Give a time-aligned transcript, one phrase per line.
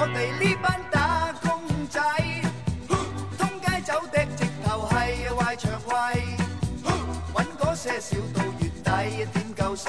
[0.00, 2.00] 我哋呢班打工仔，
[3.36, 4.94] 通街走的直头系
[5.34, 5.92] 坏肠胃，
[7.34, 9.88] 揾嗰些少到月底点够使？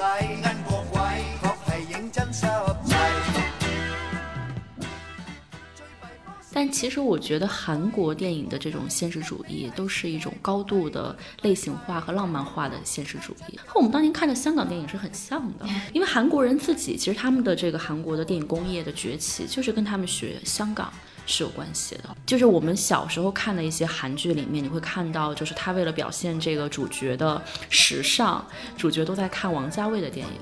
[6.59, 15.65] 但其实我觉得韩国电影的这种现实主义都是一种高度的类型化和浪漫化的现实主义，和我们当年看的香港电影是很像的。
[15.93, 20.91] 因为韩国人自己其实他们的这个韩国的电影工业的崛起，就是跟他们学香港。
[21.31, 28.43] 是有关系的，就是我们小时候看的一些韩剧里面，你会看到，就是他为了表现这个主角的时尚，
[28.75, 30.33] 主角都在看王家卫的电影。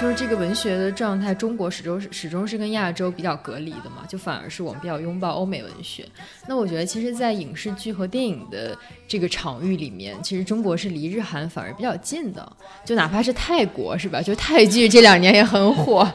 [0.00, 6.06] 就是这个文学的状态，中国始终是始终是跟亚洲比较隔离的嘛，就反而是我们比较拥抱欧美文学。
[6.46, 8.78] 那我觉得，其实，在影视剧和电影的
[9.08, 14.22] 这个场域里面，其实中国是离日韩反而比较近的，就哪怕是泰国，是吧？
[14.22, 16.08] 就泰剧这两年也很火。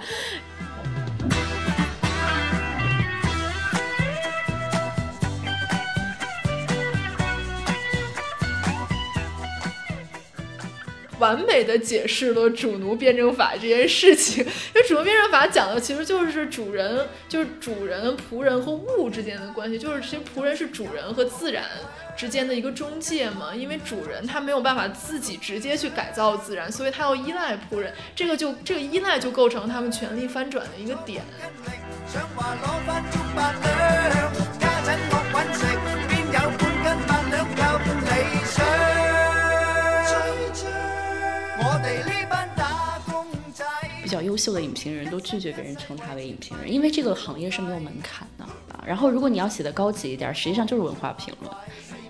[11.23, 21.63] 完美的解释了主奴辩证法这件事情，因为主奴辩证法讲的其实就是主人，就是主人、仆人和物之间的关系，就是其实仆人是主人和自然
[22.17, 23.55] 之间的一个中介嘛。
[23.55, 31.21] 因为主人他没有办法自己直接去改造自然，所以他要依赖仆人，这个就这个依赖就构成他们权力翻转的一個點。
[44.13, 48.45] 比较优秀的影评人都拒绝别人称他为影评人，因为这个行业是没有门槛的。
[48.85, 51.51] 然后如果你要写的高级一点，实际上就是文化评论，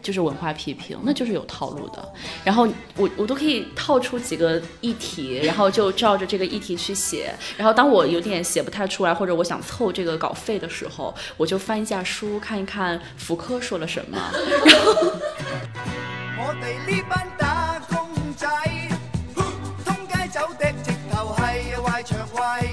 [0.02, 2.13] 就是文化批评，那就是有套路的。
[2.44, 7.34] 然后我我都可以套出几个议题，然后就照着这个议题去写。
[7.56, 14.18] 然后当我有点写不太出来，或者我想凑这个稿费的时候，我就翻一下书看一看福柯说了什么。
[14.68, 17.97] 然后 我哋呢班打工
[18.36, 18.46] 仔，
[22.33, 22.63] 壞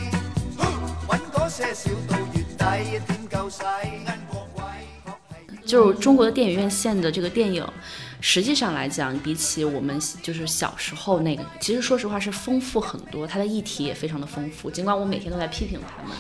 [0.57, 0.67] 腸胃，
[1.07, 3.63] 揾嗰些少到月底點夠使？
[3.85, 4.63] 銀國鬼
[5.05, 7.67] 確係就是中国的电影院线的这个电影，
[8.21, 14.71] 实际上来讲，比起我们就是小时候那个，其实说实话是丰富很多，它的议题也非常的丰富。
[14.71, 16.17] 尽管我每天都在批评他们，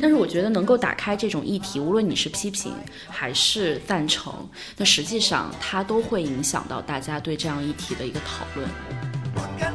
[0.00, 2.72] 但是我觉得能够打开这种议题，无论你是批评
[3.08, 9.73] 还是赞成，那实际上它都会影响到大家对这样议题的一個討論。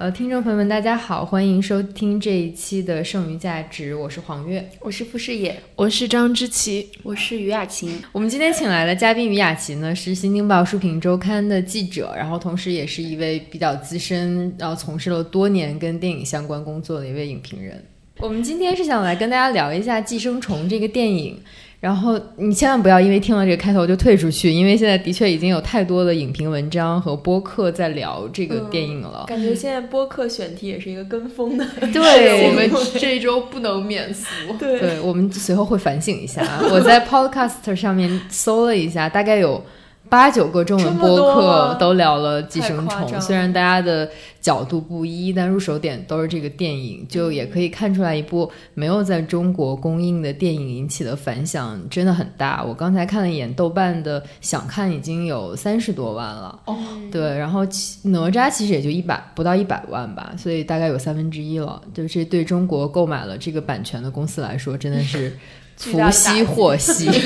[0.00, 4.66] 呃，听众朋友们，大家好，欢迎收听这一期的《剩余价值》，我是黄月。
[4.80, 8.00] 我是傅世野，我是张之琪，我是于雅琴。
[8.10, 17.84] 我们今天请来的嘉宾于雅琴呢，是《新京报书评周刊》的记者，然后同时也是一位比较资深，然后从事了多年跟电影相关工作的一位影评人。
[18.20, 21.38] 我们今天是想来跟大家聊一下《寄生虫》这个电影。
[21.80, 29.24] 然后你千万不要因为听了这个开头就退出去，因为现在的确已经有太多的影评文章和播客在聊这个电影了。
[29.24, 31.66] 嗯、感觉现在播客选题也是一个跟风的。
[31.90, 34.26] 对，我们这一周不能免俗。
[34.58, 36.46] 對，對，我们随后会反省一下。
[36.70, 39.64] 我在 Podcast 上面搜了一下，大概有
[40.10, 44.10] 八九个中文播客都聊了《寄生虫》，虽然大家的
[44.40, 52.64] 角度不一，但入手点都是这个电影，就也可以看出来一部没有在中国公映的电影引起的反响真的很大。
[52.64, 56.76] 我刚才看了一眼豆瓣的想看已经有三十多万了，哦，
[57.12, 57.64] 对，然后
[58.02, 61.80] 哪吒其实也就一百不到一百万吧，所以大概有三分之一了。
[61.94, 65.38] 就是对中国购买了这个版权的公司来说，真的是
[65.78, 67.08] 福兮祸兮。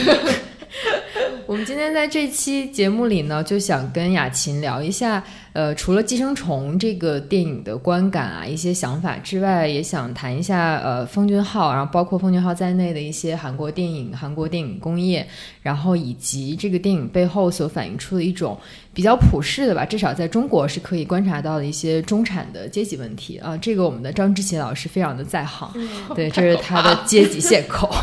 [1.47, 15.27] 我们今天在这期节目里呢，就想跟雅琴聊一下，呃，除了《寄生虫》这个电影的观感啊，一些想法之外，也想谈一下，呃，奉俊昊，然后包括奉俊昊在内的一些韩国电影、韩国电影工业，
[15.61, 18.59] 然后以及这个电影背后所反映出的一种
[18.95, 23.55] 比较普世的吧，至少在中国是可以观察到的一些中产的阶级问题啊。
[23.59, 25.71] 这个我们的张之奇老师非常的在行，
[26.15, 27.95] 对，这是他的阶级线口。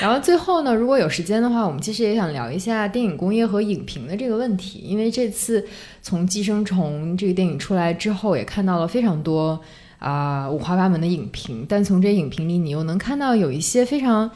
[0.00, 5.66] 然后最后呢，如果有时间的话，我们其实也想聊一下电影工业和影评的这个问题，因为这次
[6.00, 9.60] 从《寄生虫》这个电影出来之后，也看到了非常多
[9.98, 14.30] 啊、五花八门的影评，但从这影评里，你又能看到有一些非常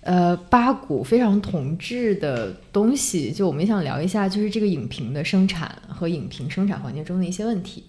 [0.00, 7.84] 呃八股非常同质的东西，就我们也想聊一下，就是这个影评的生产和影评生产环境中的一些问题。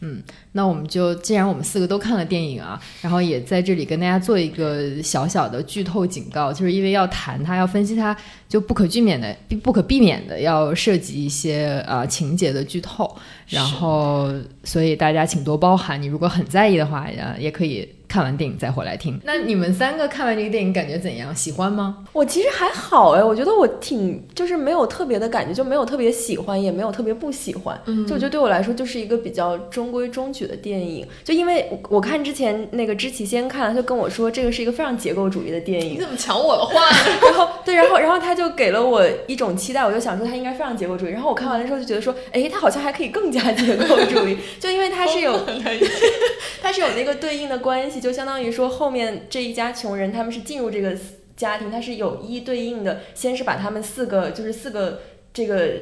[0.00, 8.16] 嗯，那我们就既然我们四个都看了电影啊，然后也在这里跟大家做一个小小的剧透警告，就是因为要谈它，要分析它，
[8.48, 13.14] 就不可避免的、不不可避免的要涉及一些呃情节的剧透，
[13.48, 14.32] 然后
[14.64, 16.00] 所以大家请多包涵。
[16.00, 19.16] 你如果很在意的话，呃，也可以看完电影再回来听。
[19.22, 21.32] 那你们三个看完这个电影感觉怎样？
[21.32, 21.98] 喜欢吗？
[22.12, 27.80] 我其实还好哎，我觉得我挺就是没有特别的感觉，就没有特别喜欢，也没有特别不喜欢。
[27.86, 31.06] 嗯就我觉得对我来说就是一个比较中规中矩的电影。
[31.22, 36.96] 就因为我我看之前那个知棋先看，他就跟我说这个是一个非常结构主义的电影你，怎么抢我的话呢？
[37.22, 41.10] 然后对，然后然后他就给了我一种期待，我就想说他应该非常结构主义。
[41.10, 45.38] 然后我看完的时候就觉得说，哎，他好像还可以更加结构主义， 就因为他是有
[46.60, 50.96] 它是有那个对应的关系，就相当于说后面这一家穷人他们是进入这个
[51.36, 55.02] 家庭，他是有一对应的，先是把他们四个就是四个
[55.32, 55.74] 这个，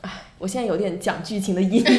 [0.00, 1.84] 哎，我现在有点讲剧情的阴影。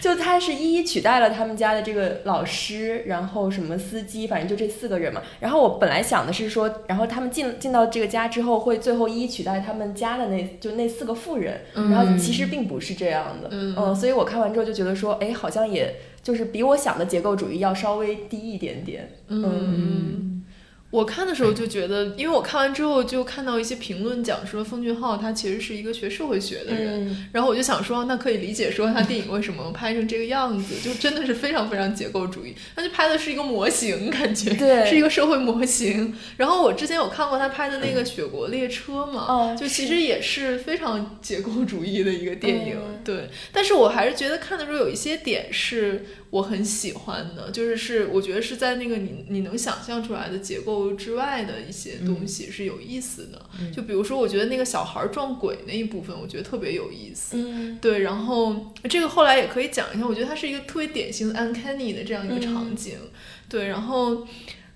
[0.00, 5.22] 就他是一一取代了他们家的这个老师，然后什么司机，反正就这四个人嘛。
[5.38, 11.60] 然后我本来想的是说，然后他们进进到这个家之后，会最后一一取代他们家的那就那四个富人。
[11.72, 19.10] 然后其实并不是这样的，嗯所以我看完之后就觉得说，哎，好像也就是比我想的结构主义要稍微低一点点。
[19.28, 20.41] 嗯，
[20.92, 36.14] 我看的时候就觉得，因为我看完之后就看到一些评论讲说奉俊昊他其实是一个学社会学的人，嗯然后我就想说，那可以理解说他电影为什么拍成这个样子，就真的是非常非常结构主义，他就拍的是一个模型，感觉对是一个社会模型。
[36.36, 43.30] 然后我之前有看过他拍的那个《雪国列车》嘛，哦就其实也是非常结构主义的一个电影，嗯对。
[43.50, 53.44] 但是我还是觉得看的时候有一些点是我很喜欢的，就是是我觉得是在那个你你能想象出来的结构之外的一些东西是有意思的。
[53.70, 57.36] 就比如说，我觉得那个小孩撞鬼那一部分，我觉得特别有意思。
[57.36, 62.94] 嗯对，然后这个后来也可以讲一下，我觉得它是一个特别典型的 uncanny 的这样一个场景。
[63.50, 64.26] 对，然后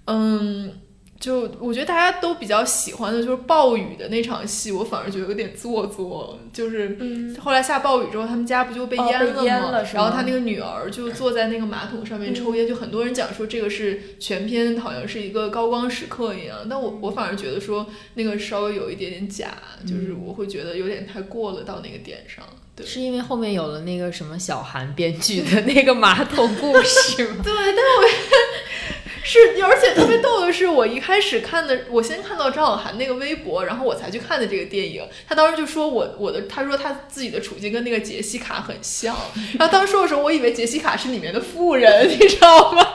[0.05, 0.70] 嗯。
[1.18, 6.38] 就我觉得大家都比较喜欢的就是暴雨的那场戏，我反而觉得有点做作。
[6.52, 9.40] 就是嗯后来下暴雨之后，他们家不就被哦淹了吗？
[9.40, 16.58] 被淹了然后他那个女儿就坐在那个马桶上面抽烟，就很多人讲说这个是全片好像是一个高光时刻一样。
[16.68, 19.48] 但我我反而觉得说那个稍微有一点点假，
[19.86, 22.44] 就是我会觉得有点太过了到那个点上。
[22.74, 27.36] 对，是因为后面有了那个什么小韩编剧的那个马桶故事吗？
[27.44, 28.04] 对，但我
[29.28, 35.05] 是，而且特别逗的是，我一开始看的，我先看到张小涵那个微博，然后我才去看的这个电影。
[35.28, 39.17] 他当时就说我我的，他说他自己的处境跟那个杰西卡很像。
[39.58, 42.87] 然后当时说的时候，我以为杰西卡是里面的富人，你知道吗？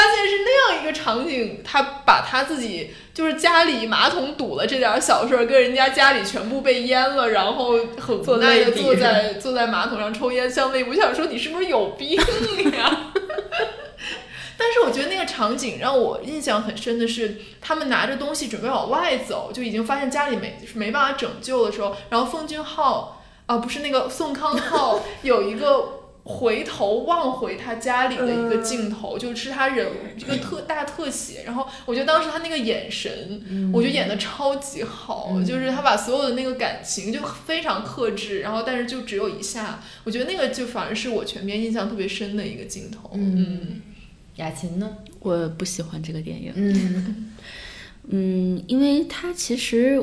[0.00, 10.84] 发现是那样一个场景，他把他自己就是家里马桶堵了这点儿小事儿，跟人家家里全部被淹了，然后很无奈的坐在坐在马桶上抽烟相泪。
[10.84, 13.12] 我想说你是不是有病呀？
[14.56, 25.99] 但是我觉得那个场景让我印象很深的是，他们拿着东西准备往外走，就已经发现家里没没办法拯救的时候，然后奉俊昊啊，不是那个宋康昊有一个。
[26.24, 43.10] 回头望回他家里的一个镜头，就是他人一个特大特写，然后我觉得当时他那个眼神，我觉得演的超级好，就是他把所有的那个感情就非常克制，然后但是就只有一下，我觉得那个就反而是我全片印象特别深的一个镜头。
[43.14, 43.80] 嗯，
[44.36, 44.98] 雅琴呢？
[45.20, 47.32] 我不喜欢这个电影，嗯。
[48.12, 50.02] 嗯，因为它其实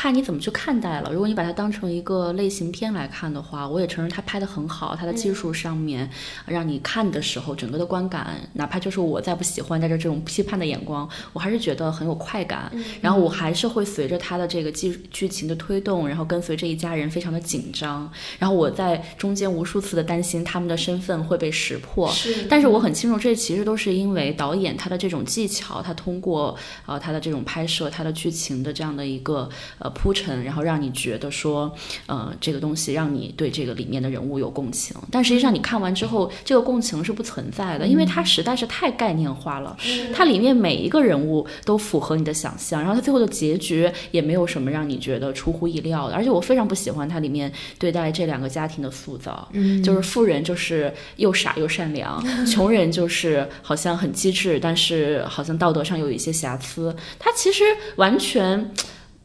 [0.00, 1.10] 看你怎么去看待了。
[1.12, 6.08] 如果你把它当成一个类型片来看的话，我也承认它拍的很好，它的技术上面
[6.46, 12.70] 让你看的时候，整个的观感，哪怕就是我再不喜欢带着这种批判的眼光，我还是觉得很有快感。
[13.00, 18.08] 然后我还是会随着它的这个剧剧情的推动，然后跟随这一家人非常的紧张。
[18.38, 22.08] 然后我在中间无数次的担心他们的身份会被识破。
[22.12, 29.48] 是但是我很清楚，这其实都是因为导演他的这种技巧，他通过呃他的这种拍摄，他的剧情的这样的一个
[29.80, 31.72] 呃铺陈，然后让你觉得说，
[32.06, 34.96] 呃这个东西让你对这个里面的人物有共情。
[35.10, 39.76] 但实际上你看完之后，这个共情是不存在的，因为它实在是太概念化了。
[40.14, 46.14] 它里面每一个人物都符合你的想象，然后它最后的结局也没有什么让你觉得出乎意料的。
[46.14, 56.94] 而且我非常不喜欢它里面对待这两个家庭的塑造，嗯就是富人就是又傻又善良， 穷人就是好像很机智，但是好像道德上有一些瑕疵。
[57.18, 57.64] 他其实
[57.96, 58.70] 完全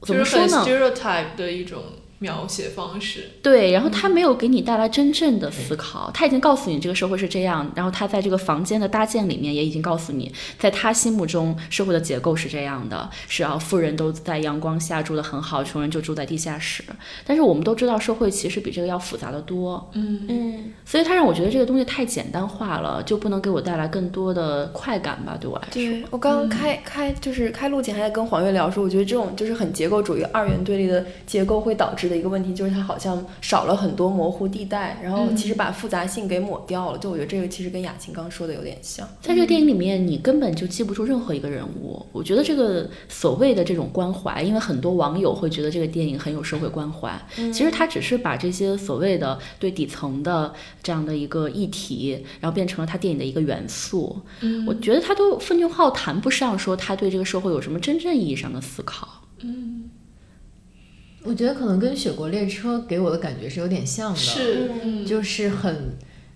[0.06, 1.84] 怎就是很么说呢？stereotype 的一种
[2.24, 3.30] 描写方式。
[3.42, 16.82] 对，然后他没有给你带来真正的思考，他已经告诉你这个社会是这样，然后他在这个房间的搭建里面也已经告诉你，在他心目中社会的结构是这样的，是啊，富人都在阳光下住得很好，穷人就住在地下室。
[17.26, 25.38] 但是我们都知道，社会其实比这个要复杂的多，嗯嗯，所以他让我觉得这个东西太简单化了，就不能给我带来更多的快感吧？
[25.42, 36.98] 对我来说，对我刚刚开、开就是开录前还在跟黄月聊说，我觉得这种就是很结构主义、二元对立的结构会导致的一个问题，就是它好像少了很多模糊地带，然后其实把复杂性给抹掉了。
[37.00, 39.08] 就我觉得这个其实跟雅琴刚说的有点像。
[39.20, 42.06] 在这个电影里面，你根本就记不住任何一个人物。
[42.12, 47.20] 我觉得这个所谓的这种关怀，因为很多网友会觉得这个电影很有社会关怀，
[47.52, 50.54] 其实它只是把这些所谓的对底层的
[50.84, 54.22] 这样的一个议题，然后变成了他电影的一个元素。
[54.42, 59.08] 嗯我觉得他都奉俊昊谈不上说他对这个社会有什么真正意义上的思考。
[59.42, 59.90] 嗯，
[61.24, 65.94] 我觉得可能跟《雪国列车》给我的感觉是有点像的，是，嗯，就是很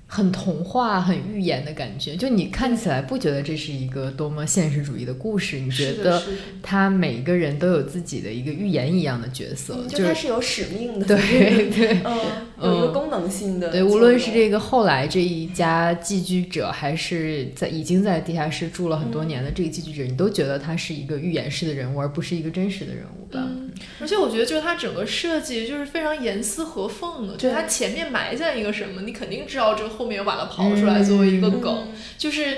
[0.08, 2.16] 很童话、很寓言的感觉。
[2.16, 6.24] 就你看起来不觉得这是一个多么现实主义的故事，你觉得
[6.64, 12.02] 他每一个人都有自己的一个寓言一样的角色，嗯，就他是它是有使命的，对 对。
[12.06, 12.18] 嗯，
[12.64, 13.70] 有一个功能性的。
[13.70, 23.46] 对，无论是这个后来这一家寄居者，还是在已经在地下室住了很多年的这个寄居者，你都觉得他是一个寓言式的人物，而不是一个真实的人物吧？
[23.80, 32.58] 嗯，而且我觉得就是它整个设计就是非常严丝合缝的，就是它前面埋下一个什么，你肯定知道这个后面又把它刨出来作为一个梗，就是。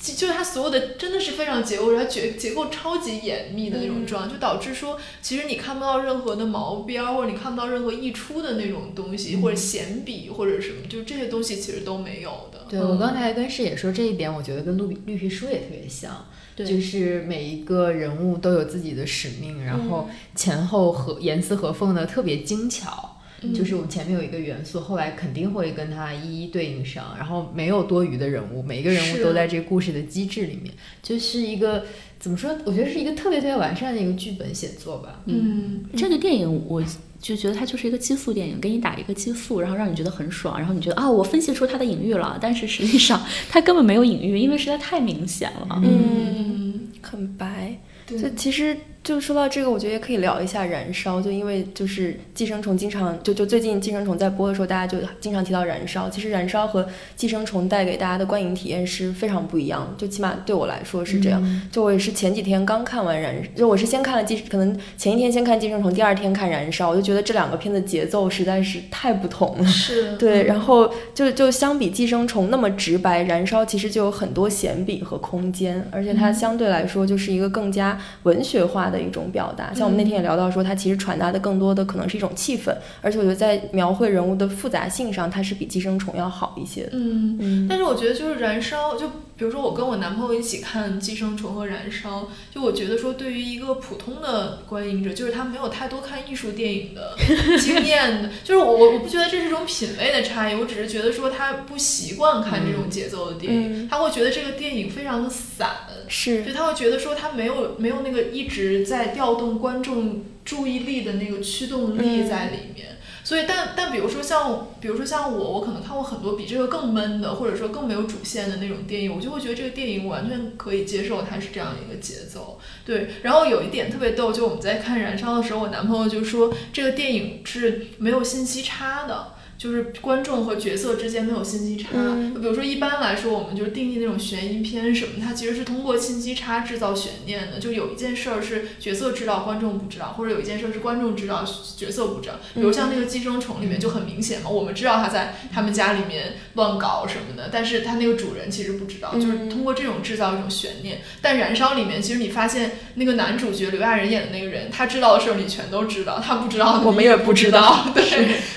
[0.00, 12.66] 就就是它所有的真的是非常结构，它结结构超级严密的那种状，就导致说，其实你看不到任何的毛边儿，或者你看不到任何溢出的那种东西，或者闲笔或者什么，就是这些东西其实都没有的。
[12.68, 23.13] 对我刚才跟师姐说这一点，我觉得跟绿绿皮书也特别像，就是每一个人物都有自己的使命，然后前后合严丝合缝的特别精巧。
[23.52, 30.72] 就是我们前面有一个元素，后来肯定会跟它一一对应上，然后没有多余的人物，每一个人物都在这个故事的机制里面，
[31.02, 31.84] 就是一个
[32.20, 32.56] 怎么说？
[32.64, 35.20] 我觉得是一个特别特别完善的一个剧本写作吧。
[35.26, 36.82] 嗯，这个电影我
[37.20, 45.80] 就觉得它就是一个激素电影，给你打一个激素，然后让你觉得很爽，然后你觉得啊，我分析出它的隐喻了，但是实际上它根本没有隐喻，因为实在太明显了。
[45.82, 47.78] 嗯，很白。
[48.06, 56.08] 对就其实就说到这个，我觉得也可以聊一下《燃烧》，就因为就是《寄生虫》经常就就最近《寄生虫》在播的时候，大家就经常提到《燃烧》。
[56.10, 56.82] 其实《燃烧》和
[57.14, 61.62] 《寄生虫》带给大家的观影体验是非常不一样的，就起码对我来说是这样。
[61.70, 69.66] 就我也是前几天刚看完《燃》，就我是先看了寄，可能前一天先看《寄生虫》，第二天看《燃烧》，我就觉得这两个片的节奏实在是太不同了。
[69.66, 79.72] 是对，然后就就相比寄生虫那么直白，燃烧其实就有很多闲笔和空间，而且它相对来说就是一个更加文学化的一种表达。
[79.74, 86.90] 像我们那天也聊到说，它其实传达的更多的可能是一种气氛，而且我觉得在描绘人物的复杂性上，它是比寄生虫要好一些的。
[86.92, 92.22] 嗯，嗯但是我觉得就是燃烧，就比如说我跟我男朋友一起看《寄生虫》和《燃烧》，
[92.54, 97.16] 就我觉得说对于一个普通的观影者，就是他没有太多看艺术电影的
[97.58, 105.68] 经验的， 就是我我我不觉得这是一种品味的差异，我只是觉得说他不习惯看这种节奏的电影，嗯他会觉得这个电影非常的散。
[106.08, 112.88] 是就他会觉得说他没有没有那个一直在调动观众注意力的那个驱动力嗯在里面。
[113.26, 122.60] 所以，但但比如说像，比如说像我，我可能看过很多比这个更闷的，或者说更没有主线的那种电影，我就会觉得这个电影完全可以接受它是这样一个节奏。
[122.84, 129.28] 对，然后有一点特别逗，就我们在看《燃烧》的时候，我男朋友就说这个电影是没有信息差的。
[129.56, 137.58] 就是观众和角色之间没有信息差，嗯比如说一般来说，我们就是定义那种悬疑片什么，它其实是通过信息差制造悬念的。
[137.58, 141.44] 就有一件事儿是角色知道，观众不知道，或者有一件事儿是观众知道，
[141.76, 142.34] 角色不知道。
[142.54, 151.00] 比如像那个寄生虫里面就很明显嘛，我们知道他在他们家里面乱搞什么的，但是他那个主人其实不知道，就是通过这种制造一种悬念。
[151.22, 158.02] 但燃烧里面，其实你发现那个男主角刘亚仁演的那个人，他知道的事儿你全都知道，他不知道的我们也不也不知道， 对，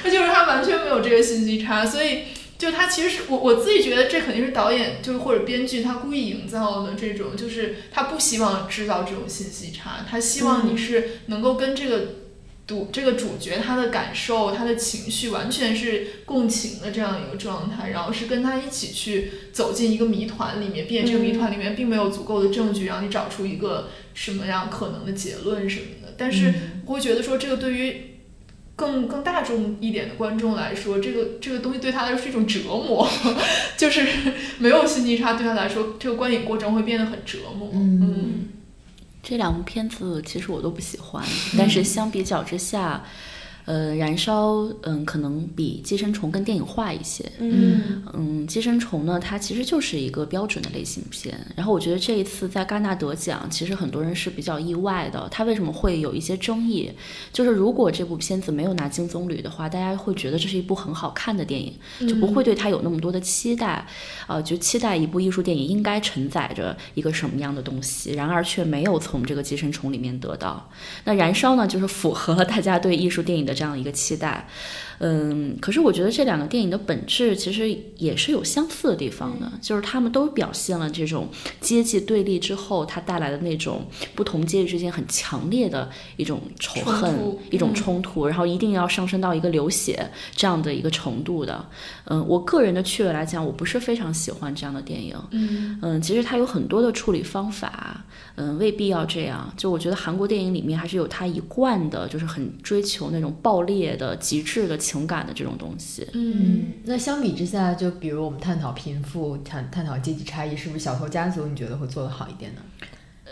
[0.04, 2.20] 他就是他完全没有这个信息差，所以。
[2.58, 12.16] 就他其实是我我自己觉得这肯定是导演就是或者编剧他故意营造的这种，就是他不希望制造这种信息差，他希望你是能够跟这个
[12.66, 26.52] 主这个主角他的感受他的情绪完全是共情的这样一个状态，然后是跟他一起去走进一个谜团里面，并且这个谜团里面并没有足够的证据让你找出一个什么样可能的结论什么的，但是
[26.88, 28.17] 我会觉得说这个对于。
[28.78, 33.06] 更更大众一点的观众来说，这个这个东西对他来说是一种折磨，
[33.76, 34.08] 就是
[34.60, 37.70] 没有信息差对他来说，这个观影过程会变得很折磨。
[37.74, 38.48] 嗯
[39.24, 41.22] 这两部片子其实我都不喜欢，
[41.58, 43.04] 但是相比较之下，
[43.68, 47.30] 呃，燃烧，嗯，可能比寄生虫更电影化一些。
[47.38, 51.38] 嗯嗯，寄生虫呢，它其实就是一个标准的类型片。
[51.54, 55.28] 然后我觉得这一次在戛纳得奖，其实很多人是比较意外的。
[55.30, 56.90] 它为什么会有一些争议？
[57.34, 61.74] 就是如果这部片子没有拿金棕榈的话，大家会觉得这是一部很好看的电影，
[62.08, 63.86] 就不会对它有那么多的期待。
[64.28, 70.70] 呃，就期待一部艺术电影应该承载着一个什么样的东西，然而却没有从这个寄生虫里面得到。
[71.04, 74.48] 那燃烧呢，就是符合了大家对艺术电影的这样一个期待。
[75.00, 81.30] 嗯，可是我觉得这两个电影的本质其实也是有相似的地方的，就是他们都表现了这种
[81.62, 83.86] 阶级对立之后它带来的那种
[84.16, 87.14] 不同阶级之间很强烈的一种仇恨、
[87.52, 91.64] 一种冲突，然后一定要上升到一个流血这样的一个程度的。
[92.06, 95.16] 嗯，我个人的趣味来讲，我不是非常喜欢这样的电影。
[95.30, 98.04] 嗯嗯，其实它有很多的处理方法，
[98.38, 99.52] 嗯，未必要这样。
[99.58, 106.08] 就我觉得韩国电影里面还是有他一贯的，就是很追求那种爆裂的、极致的情感的这种东西。
[106.14, 112.62] 嗯，那相比之下，就比如我们探讨贫富、探探讨阶级差异，是不是《小偷家族》你觉得会做得好一点呢？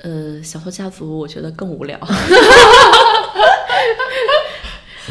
[0.02, 1.98] 呃，小偷家族我觉得更无聊。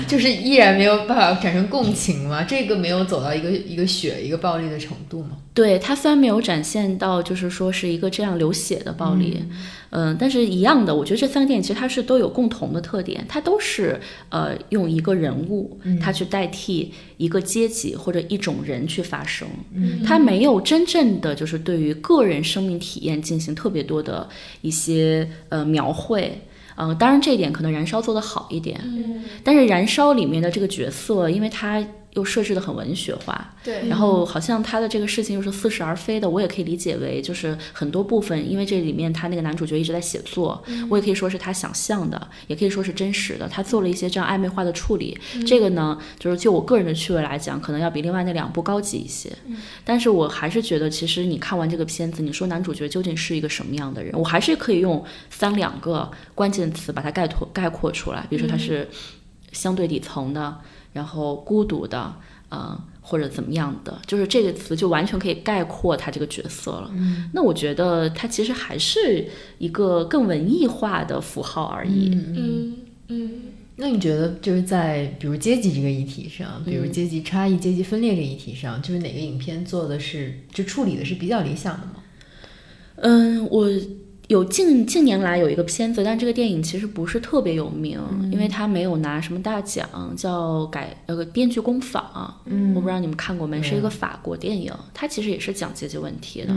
[0.08, 2.42] 就是依然没有办法产生共情吗？
[2.42, 5.38] 这个没有走到一个一个血、一个暴力的程度吗？
[5.54, 9.38] 对它虽然没有展现到，就是说是一个这样流血的暴力，
[9.90, 19.46] 嗯、但是一样的，我觉得这三个电影其实它是都有共同的特点，它都是呃用一个人物，它去代替一个阶级或者一种人去发声，
[20.04, 24.28] 它没有真正的就是对于个人生命体验进行特别多的
[24.60, 26.36] 一些呃描绘。
[26.76, 28.80] 呃，当然这一点可能燃烧做得好一点，
[29.42, 45.18] 但是燃烧里面的这个角色，因为它又设置的很文学化，对，然后好像他的这个事情又是似是而非的，我也可以理解为就是很多部分，因为这里面他那个男主角一直在写作，我也可以说是他想象的，也可以说是真实的，他做了一些这样暧昧化的处理。
[45.46, 49.32] 这个呢，就是就我个人的趣味来讲，可能要比另外那两部高级一些。
[49.84, 58.88] 但是我还是觉得，其实你看完这个片子，你说男主角究竟是一个什么样的人，我还是可以用三两个关键词把它概括概括出来，比如说他是
[59.52, 60.56] 相对底层的，
[60.94, 62.14] 然后孤独的，
[62.48, 66.90] 呃，或者怎么样的，就是这个词就完全可以概括他这个角色了。
[66.94, 69.28] 嗯，那我觉得他其实还是
[69.58, 72.08] 一个更文艺化的符号而已。
[72.14, 72.76] 嗯
[73.08, 73.30] 嗯
[73.76, 81.94] 那你觉得就是在比如阶级这个议题上，比如阶级差异、阶级分裂这个议题上，就是哪个影片做的是就处理的是比较理想的吗？
[82.98, 83.68] 嗯，我
[84.28, 88.00] 有近近年来有一个片子，但这个电影其实不是特别有名，
[88.32, 96.54] 因为它没有拿什么大奖，叫改呃编剧工坊，嗯，我不知道你们看过没，是一个法国电影，它其实也是讲阶级问题的，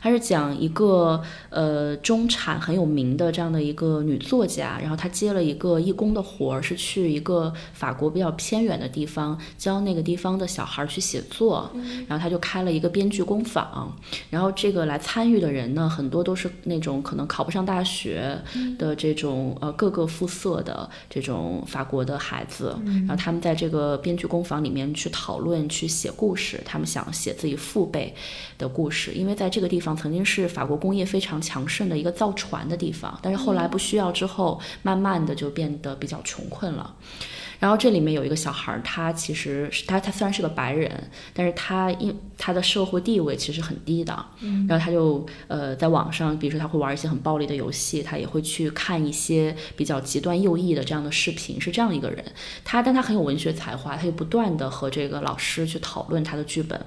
[0.00, 11.70] 它是讲一个呃中产很有名的这样的一个女作家，然后她接了一个义工的活儿，是去一个法国比较偏远的地方教那个地方的小孩儿去写作，
[12.08, 13.94] 然后她就开了一个编剧工坊，
[14.30, 18.40] 然后这个来参与的人呢，很多都是那种可能考不上大学
[18.78, 28.14] 的这种呃各个肤色的这种法国的孩子，然后他们在这个编剧工坊里面去讨论、去写故事，他们想写自己父辈
[28.56, 36.94] 的故事，因为在这个地方曾经是法国工业非常强盛的一个造船的地方，但是后来不需要之后，慢慢的就变得比较穷困了。
[37.58, 44.12] 然后这里面有一个小孩儿，他其实是他他虽然是个白人，但是他因他的社会地位其实很低的，
[44.66, 52.24] 然后他就呃在网上，比如说他会玩一些很暴力的游戏，他也会去看一些比较极端右翼的这样的视频，是这样一个人。
[52.64, 56.80] 他但他很有文学才华，他就不断的和这个老师去讨论他的剧本，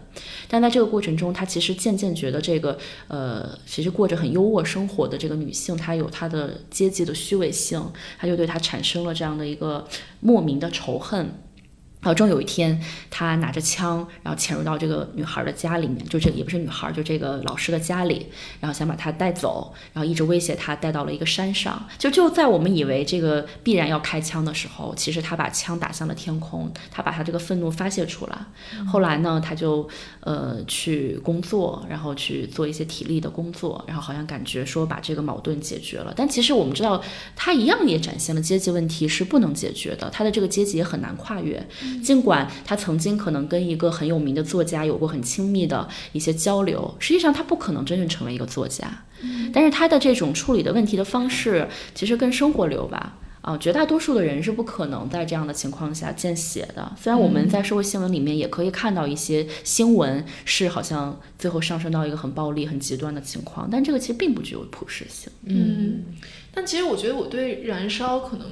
[0.48, 2.76] 但在这个过程中，他其实渐渐觉得这个
[3.08, 7.80] 呃其实过着很优渥生活的这个女性，她有她的阶级的虚伪性，
[8.18, 9.88] 他就对她产生了这样的一个
[10.20, 11.30] 莫名的仇恨。
[12.04, 18.28] 然后终有一天，他拿着枪，然后潜入到这个女孩的家里面，就这个也不是女孩，就这个老师的家里，
[18.60, 21.88] 然后想把她带走，然后一直威胁她带到了一个山上。
[21.98, 28.38] 就就在我们以为这个必然要开枪的时候，其实他把枪打向了天空，他把他这个愤怒发泄出来。
[28.86, 29.88] 后来呢，他就
[30.20, 36.13] 呃去工作，然后去做一些体力的工作，然后好像感觉说把这个矛盾解决了。
[36.16, 37.02] 但其实我们知道，
[37.36, 41.66] 他一样也展现了阶级问题是不能解决的，他的这个阶级也很难跨越。
[42.01, 49.03] 尽管他曾经可能跟一个很有名的作家有过很亲密的一些交流，实际上他不可能真正成为一个作家。
[49.53, 53.17] 但是他的这种处理的问题的方式，其实跟生活流吧。
[53.41, 56.89] 啊、绝大多数的人是不可能在这样的情况下见血的。
[56.97, 65.29] 虽然我们在社会新闻里面也可以看到一些新闻是好像最后上升到一个很暴力、很极端的情况，但这个其实并不具有普适性。
[65.43, 66.06] 嗯，
[66.54, 68.48] 但其实我觉得我对燃烧可能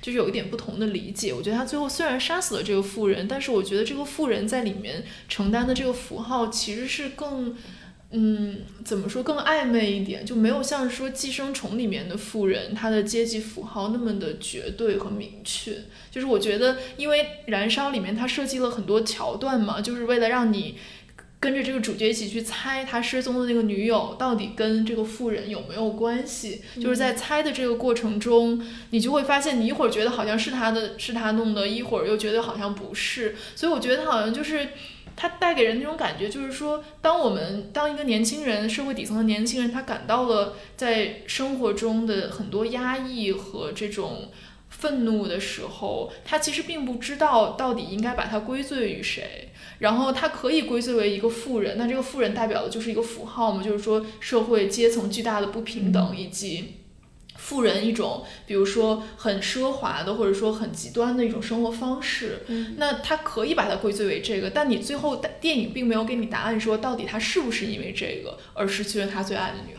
[0.00, 1.32] 就是有一点不同的理解。
[1.32, 7.56] 我觉得他最后虽然杀死了这个富人，但是我觉得这个富人在里面承担的这个符号其实是更。
[8.14, 15.78] 嗯，怎么说更暧昧一点，就没有像说《寄生虫》里面的富人，他的阶级符号那么的绝对和明确。
[16.10, 20.76] 就是我觉得，因为《燃烧》里面它设计了很多桥段嘛，就是为了让你
[21.42, 26.62] 跟着这个主角一起去猜他失踪的那个女友到底跟这个妇人有没有关系。
[26.80, 33.34] 就是在猜的这个过程中，你就会发现，你一会儿觉得好像是他的，是他弄的，一会儿又觉得好像不是。
[33.56, 34.68] 所以我觉得好像就是。
[35.14, 44.30] 他带给人那种感觉，就是说，当我们当一个年轻人，社会底层的年轻人，他感到了在生活中的很多压抑和这种
[44.70, 49.50] 愤怒的时候，他其实并不知道到底应该把它归罪于谁。
[49.82, 56.76] 然后他可以归罪为一个富人，那这个富人代表的就是一个符号嘛，就是说社会阶层巨大的不平等以及。
[57.34, 69.74] 富人一种，比如说很奢华的，或者说很极端的一种生活方式，嗯那他可以把它归罪为这个，但你最后电影并没有给你答案，说到底他是不是因为这个而失去了他最爱的女。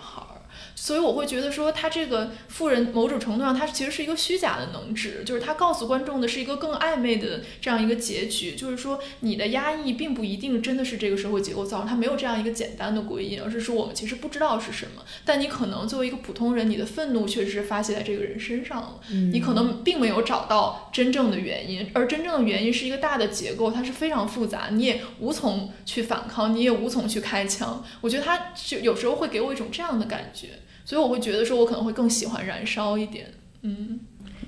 [0.84, 19.00] 所以我会觉得说，他这个富人某种程度上，他其实是一个虚假的能指，就是他告诉观众的是一个更暧昧的这样一个结局，就是说你的压抑并不一定真的是这个社会结构造成，他没有这样一个简单的归因，而是说我们其实不知道是什么，但你可能作为一个普通人，你的愤怒确实是发泄在这个人身上了，
[19.32, 27.82] 你可能并没有找到真正的原因，而真正的原因是一个大的结构，它是非常复杂，你也无从去反抗，你也无从去开枪。
[28.02, 30.50] 我觉得他就有时候会给我一种这样的感觉，
[30.86, 33.28] 所以我会觉得说，我可能会更喜欢燃烧一点。
[33.62, 34.00] 嗯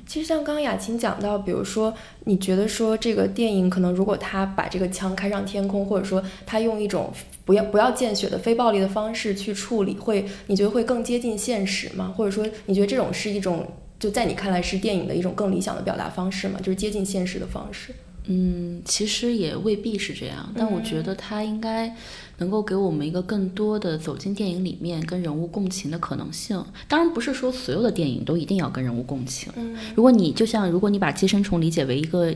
[0.07, 1.91] 其实像刚刚雅琴讲到，比如说
[2.25, 7.11] 你觉得说这个电影可能如果他把这个枪开上天空，或者说他用一种
[7.43, 12.13] 不要不要见血的非暴力的方式去处理，会你觉得会更接近现实吗？
[12.15, 13.65] 或者说你觉得这种是一种
[13.99, 16.59] 就在你看来是电影的一种更理想的表达方式吗？
[16.59, 17.91] 就是接近现实的方式。
[18.27, 21.95] 嗯，其实也未必是这样，但我觉得他应该
[22.37, 26.63] 能够给我们一个更多的走进电影里面跟人物共情的可能性。
[26.87, 29.51] 当然不是说所有的电影都一定要跟人物共情。
[29.55, 32.33] 嗯如果你就像如果你把《寄生虫》理解为一个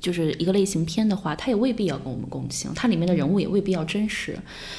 [0.00, 4.34] 就是一个类型片的话，它也未必要跟我们共情，它里面的人物也未必要真实。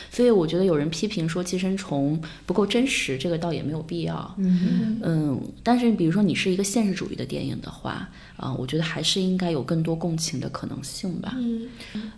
[0.10, 4.36] 所以我觉得有人批评说《寄生虫》不够真实，这个倒也没有必要。
[4.40, 8.10] 嗯嗯，但是比如说你是一个现实主义的电影的话，
[8.42, 11.34] 啊、我觉得还是应该有更多共情的可能性吧。
[11.38, 11.70] 嗯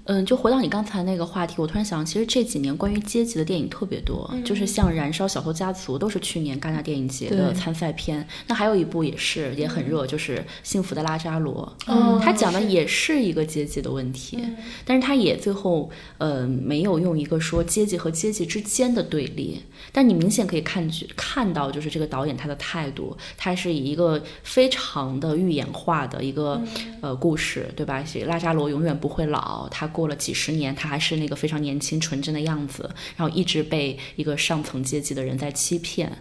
[0.06, 8.26] 嗯，就回到你刚才那个话题，我突然想，其实这几年关于阶级的电影特别多，就是像《燃烧》《小偷家族》都是去年戛纳电影节的参赛片。
[8.48, 14.40] 那还有一部也是也很热，就是《幸福的拉扎罗》，嗯它讲的也是一个阶级的问题，
[14.86, 26.62] 但是他也最后呃没有用一个说阶级和阶级之间的对立，但你明显可以看去看到，就是这个导演他的态度，他是以一个非常的预演化的一个、
[27.00, 28.04] 呃故事，对吧？
[28.04, 36.12] 是拉扎罗永远不会老，他过了几十年，他还是那个非常年轻纯真的样子，然后一直被一个上层阶级的人在欺骗，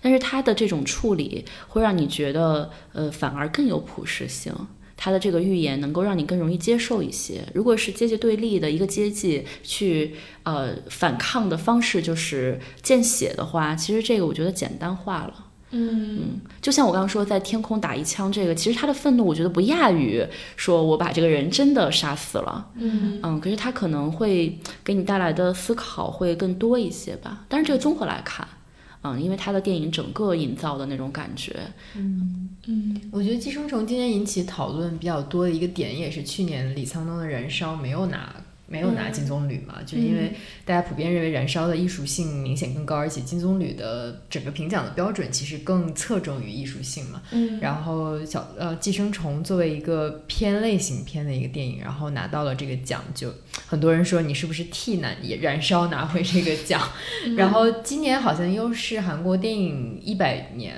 [0.00, 4.52] 但是他的这种处理会让你觉得呃反而更有普适性。
[5.00, 7.46] 他的这个预言能够让你更容易接受一些。
[7.54, 15.44] 如果是阶级对立的一个阶级去呃反抗的方式就是见血的话，其实这个我觉得简单化了。
[15.70, 20.24] 嗯就像我刚刚说，在天空打一枪，这个其实他的愤怒，我觉得不亚于
[20.56, 22.70] 说我把这个人真的杀死了。
[22.76, 27.44] 嗯嗯，可是他可能会给你带来的思考会更多一些吧。
[27.48, 28.46] 但是这个综合来看，
[29.02, 31.54] 嗯，因为他的电影整个营造的那种感觉，
[31.94, 32.48] 嗯
[33.10, 38.34] 我觉得《寄生虫》今年引起讨论比较多的一个点，也是去年李沧东的《燃烧》没有拿
[38.68, 40.32] 没有拿金棕榈嘛，就是因为
[40.64, 47.22] 大家普遍认为《燃烧》的艺术性明显更高，而且金棕榈的整个评奖的标准其实更侧重于艺术性嘛。
[47.32, 47.58] 嗯。
[47.60, 53.32] 然后小呃《寄生虫》作为一个偏类型片的一个电影，然后拿到了这个奖，就
[53.66, 56.80] 很多人说你是不是替难也燃烧拿回这个奖？
[57.36, 60.74] 然后今年好像又是韩国电影一百年，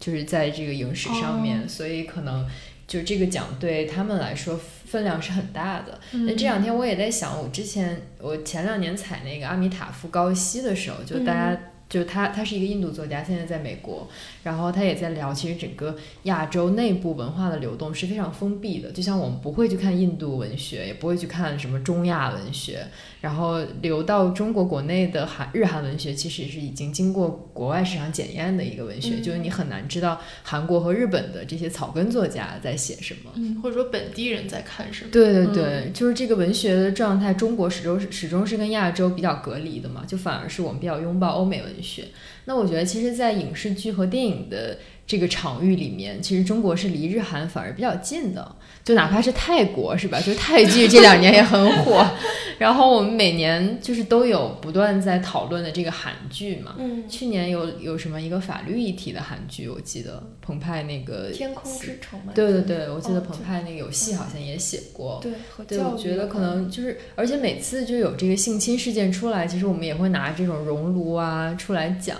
[0.00, 2.46] 就是在这个影史上面，所以可能
[2.88, 5.98] 就这个奖对他们来说分量是很大的。
[6.12, 14.08] 那、这两天我也在想，我之前我前两年踩那个阿米塔夫高息的时候，就大家就是他，他是一个印度作家，现在在美国，
[14.42, 22.84] 然后他也在聊，其实整个亚洲内部文化的流动是非常封闭的，就像我们不会去看印度文学，也不会去看什么中亚文学，
[23.20, 35.10] 然后流到中国国内的韩日韩文学，其实是已经经过国外市场检验的一个文学，就是你很难知道韩国和日本的这些草根作家在写什么，嗯，或者说本地人在看什么。
[35.12, 42.08] 对对对，就是这个文学的状态，中国始终始终是跟亚洲比较隔离的嘛，就反而是我们比较拥抱欧美文学。
[42.44, 48.56] 那我觉得，其实，在影视剧和电影的这个场域里面，其实中国是离日韩反而比较近的。
[48.84, 50.20] 就哪怕是泰国，是吧？
[50.20, 52.06] 就泰剧这两年也很火。
[52.58, 56.76] 然后我们每年就是都有不断在讨论的这个韩剧嘛。
[56.78, 62.32] 嗯，去年有有什么一个法律议题的韩剧，我记得澎湃那个天空之城嘛。
[62.32, 65.20] 对对对，我记得澎湃那个有戏好像也写过。
[65.20, 65.32] 对，
[65.66, 72.16] 对，我觉得可能就是，而且每次就有这个性侵事件出来，其实我们也会拿这种熔炉啊出来讲。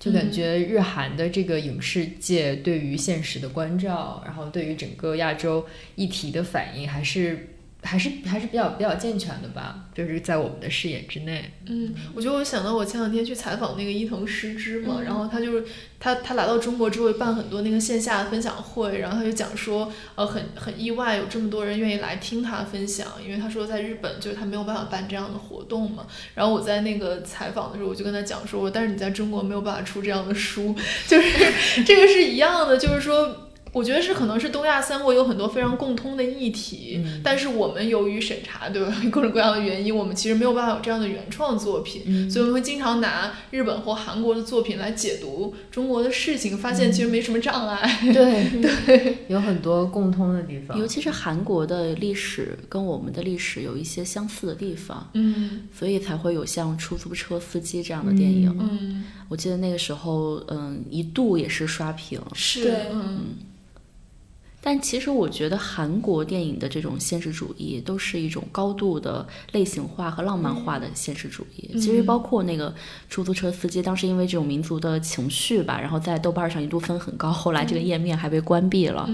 [0.00, 7.46] 就感觉日韩的这个影视界对于现实的关照，然后对于整个亚洲议题的反应，还是。
[7.82, 11.50] 还是还是比较比较健全的吧，就是在我们的视野之内。
[11.66, 15.64] 嗯，我觉得我想到我前两天去采访那个伊藤诗织嘛，然后他就是
[15.98, 26.06] 他他来到中国之后办很多那个线下的分享会，然后他就讲说，呃，很很意外有这么多人愿意来听他分享，因为他说在日本就是他没有办法办这样的活动嘛。
[26.34, 30.74] 然后我在那个采访的时候，我就跟他讲说，但是你在中国没有办法出这样的书，
[31.08, 33.46] 就是这个是一样的，就是说。
[33.72, 38.92] 我觉得是可能是东亚三国有很多非常共通的议题，但是我们由于审查，对吧？
[39.12, 48.00] 各种各样的原因，我们其实没有办法有这样的原创作品，所以我们会经常拿日本或韩国的作品来解读中国的事情，发现其实没什么障碍。
[48.12, 48.50] 对
[48.86, 58.52] 对，有很多共通的地方，尤其是韩国的历史跟我们的历史有一些相似的地方，嗯，所以才会有像出租车司机这样的电影。
[58.58, 63.20] 嗯，我记得那个时候，嗯，一度也是刷屏，是，嗯。
[64.62, 71.70] 但其实我觉得韩国电影的这种现实主义都是一种高度的类型化和浪漫化的现实主义。
[71.80, 72.74] 其实包括那个
[73.08, 79.08] 出租车司机，当时因为这种民族的情绪吧，然后在豆瓣上一度分很高，后来这个页面还被关闭了。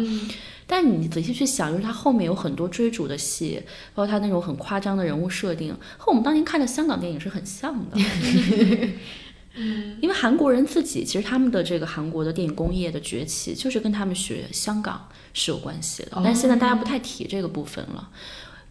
[0.67, 3.63] 但你仔细去想，就是他后面有很多追逐的戏，
[3.95, 7.97] 包括他那种很夸张的人物设定，和我们当年看的香港电影是很像的。
[9.59, 16.13] 嗯，因为韩国人自己其实他们的这个韩国的电影工业的崛起，就是跟他们学香港是有关系的。
[16.25, 18.09] 但是现在大家不太提这个部分了。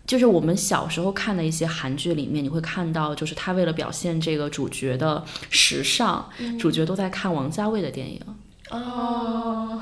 [0.08, 8.22] 就是我们小时候看的一些韩剧里面，你会看到，就是他为了表现这个主角的时尚，主角都在看王家卫的电影。
[8.70, 9.82] 哦，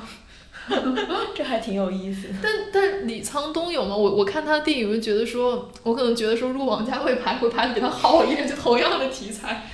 [1.36, 2.30] 这还挺有意思。
[2.42, 3.94] 但但李沧东有吗？
[3.94, 9.70] 我我看他的电影，我就觉得说，我可能觉得说，如果王家卫拍，会拍的比他好一点，就同样的题材。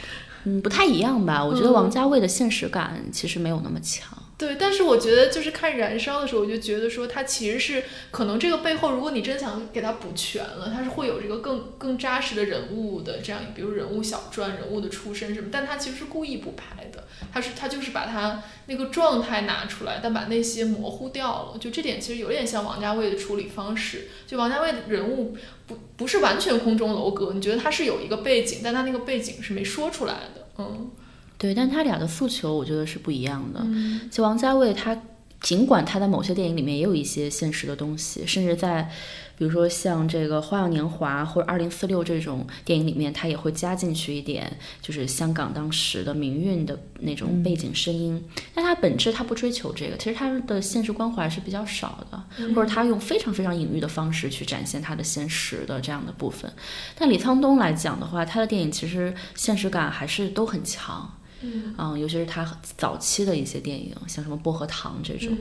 [0.45, 1.45] 嗯，不太一样吧？
[1.45, 4.17] 我觉得王家卫的现实感其实没有那么强。
[4.39, 15.49] 对，但是我觉得就是看《燃烧》的时候，我就觉得说它其实是可能这个背后，如果你真想给它补全了，它是会有这个更更扎实的人物的这样，比如人物小传、人物的出身什么。
[15.51, 21.57] 但他其实是故意不拍的，他是他就是把他那个状态拿出来，但把那些模糊掉了。
[21.59, 24.07] 就这点其实有点像王家卫的处理方式。
[24.25, 25.35] 就王家卫的人物
[25.67, 30.47] 不不是完全空中楼阁，你觉得他是有一个背景，但他那个背景是没说出来的。
[30.59, 30.91] 嗯。
[31.39, 33.65] 对，但他俩的诉求我觉得是不一样的。
[34.11, 34.95] 就王家卫，他
[35.41, 38.91] 尽管他在某些电影里面也有一些现实的东西，甚至在
[39.37, 48.21] 比如说像这个《花样年华》或者《二零四六》这种电影里面，他也会加进去一点，就是香港当时的民运的那种背景声音。
[48.53, 52.21] 但他本质他不追求这个，其实他的现实关怀是比较少的，
[52.53, 56.51] 或者他用非常非常隐喻的方式去展现他的现实的这样的部分。
[56.97, 61.09] 但李沧东来讲的话，他的电影其实现实感还是都很强。
[61.41, 62.45] 嗯，尤其是他
[62.77, 65.35] 早期的一些电影，像什么《薄荷糖》这种。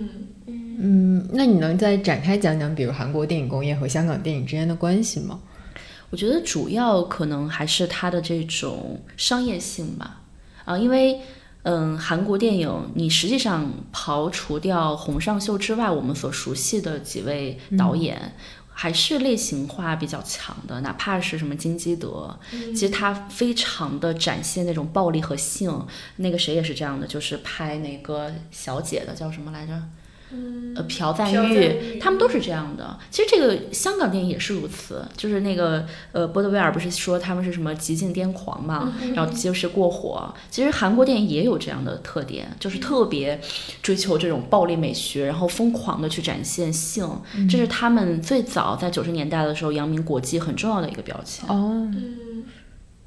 [0.46, 5.40] 嗯，那你能再展开讲讲，比如韩国电影工业和香港电影之间的关系吗？
[6.11, 10.20] 我觉得主要可能还是它的这种商业性吧。
[10.64, 11.20] 啊，因为
[11.62, 18.32] 嗯，韩国电影你实际上刨除掉洪尚秀之外，我们所熟悉的几位导演。
[18.81, 25.85] 还是类型化比较强的，哪怕是什么金基德，其实他非常的展现那种暴力和性。
[26.19, 29.83] 那个谁也是这样的，就是拍那个小姐的叫什么来着？
[30.77, 32.99] 呃，朴赞玉，他们都是这样的。
[33.11, 40.35] 其实这个香港电影也是如此，就是那个呃，波德威尔不是说他们是什么极尽癫狂嘛，然后就是过火。
[40.51, 43.41] 其实韩国电影也有这样的特点，就是特别
[43.83, 47.09] 追求这种暴力美学，然后疯狂的去展现性，
[47.49, 51.49] 这是他们最早在九十年代的时候扬名国际很重要的一个标签。
[51.49, 51.91] 哦。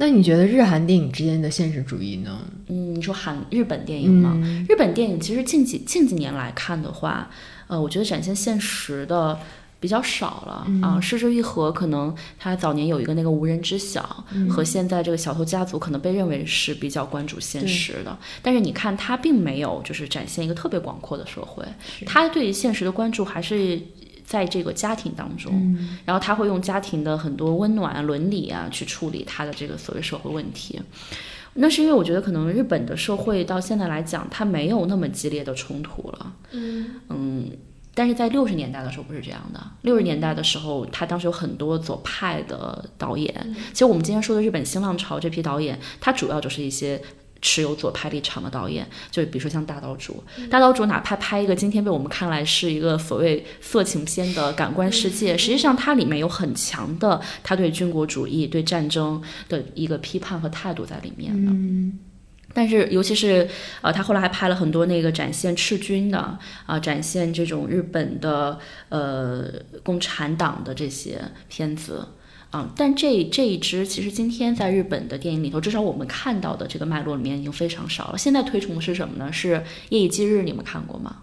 [0.02, 2.40] 那你觉得日韩电影之间的现实主义呢？
[2.70, 4.32] 嗯，你说韩日本电影吗？
[4.44, 7.30] 嗯日本电影其实近几近几年来看的话，
[7.68, 9.38] 呃，我觉得展现现实的
[9.80, 11.00] 比较少了、啊。
[11.00, 21.64] 失之愈合可能他早年有一个那个无人知晓，和现在这个小偷家族可能被认为是比较关注现实的，但是你看他并没有就是展现一个特别广阔的社会，
[22.08, 23.80] 他对于现实的关注还是。
[24.32, 30.80] 在这个家庭当中，然后他会用家庭的很多温暖啊、伦理啊去处理他的这个所谓社会问题。
[31.56, 36.34] 那是因为我觉得可能日本的社会到现在来讲，它没有那么激烈的冲突了。
[37.10, 37.52] 嗯
[37.94, 39.62] 但是在六十年代的时候不是这样的。
[39.82, 43.36] 六十年代的时候，他当时有很多左派的导演。
[43.74, 47.02] 其实我们今天说的日本新浪潮这批导演，他主要就是一些。
[47.41, 50.13] 持有左派立场的导演，就比如说像大岛渚，
[50.49, 61.51] 大岛渚哪怕拍一个今天被我们看来是一个所谓色情片的感官世界，实际上它里面有很强的他对军国主义、对战争的一个批判和态度在里面的。
[62.54, 63.47] 但是，尤其是
[63.82, 69.45] 呃，他后来还拍了很多那个展现赤军的啊、展现这种日本的呃
[69.84, 72.06] 共产党的这些片子。
[72.52, 78.18] 啊、但这这一支其实今天在日本的电影里头，至少我们看到的这个脉络里面已经非常少了。
[78.18, 79.32] 现在推崇的是什么呢？
[79.32, 79.56] 是
[79.90, 81.16] 《夜以继日》，你们看过吗？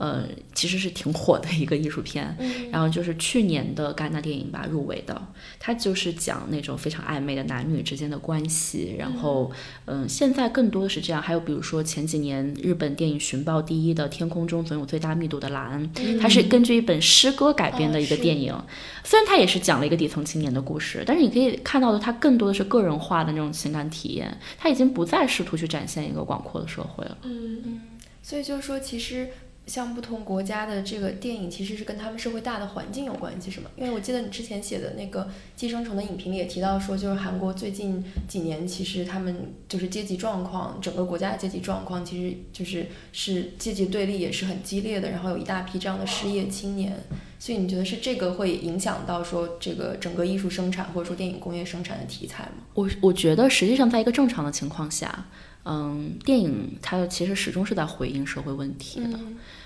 [0.00, 2.34] 呃，其实是挺火的一个艺术片，
[2.72, 5.22] 然后就是去年的戛纳电影吧入围的，
[5.58, 9.52] 它就是讲那种非常暧昧的男女之间的关系，然后
[9.84, 15.86] 嗯、现在更多的是这样，还有比如说前几年日本电影寻报第一的《天空中总有最大密度的蓝》，
[16.18, 18.58] 它是根据一本诗歌改编的一个电影，
[19.04, 27.18] 虽然它也是讲了一个底层青年的故事，但是你可以看到的，它更多的是个人化的那种情感体验，它已经不再试图去展现一个广阔的社会了。
[27.24, 27.80] 嗯嗯。
[28.22, 29.28] 所以就是说，其实
[29.70, 33.70] 像不同国家的这个电影，其实是跟他们社会大的环境有关系，是吗？
[33.76, 35.22] 因为我记得你之前写的那个
[35.54, 46.98] 《寄生虫》的影评里也提到说，就是韩国最近几年，其实他们就是阶级状况，整个国家的阶级状况，其实就是是阶级对立也是很激烈的，然后有一大批这样的失业青年。
[47.38, 52.64] 所以你觉得是这个会影响到说这个整个艺术生产或者说电影工业生产的题材吗？
[52.74, 55.26] 我我觉得实际上在一个正常的情况下，
[55.64, 59.18] 嗯，电影它其实始终是在回应社会问题的。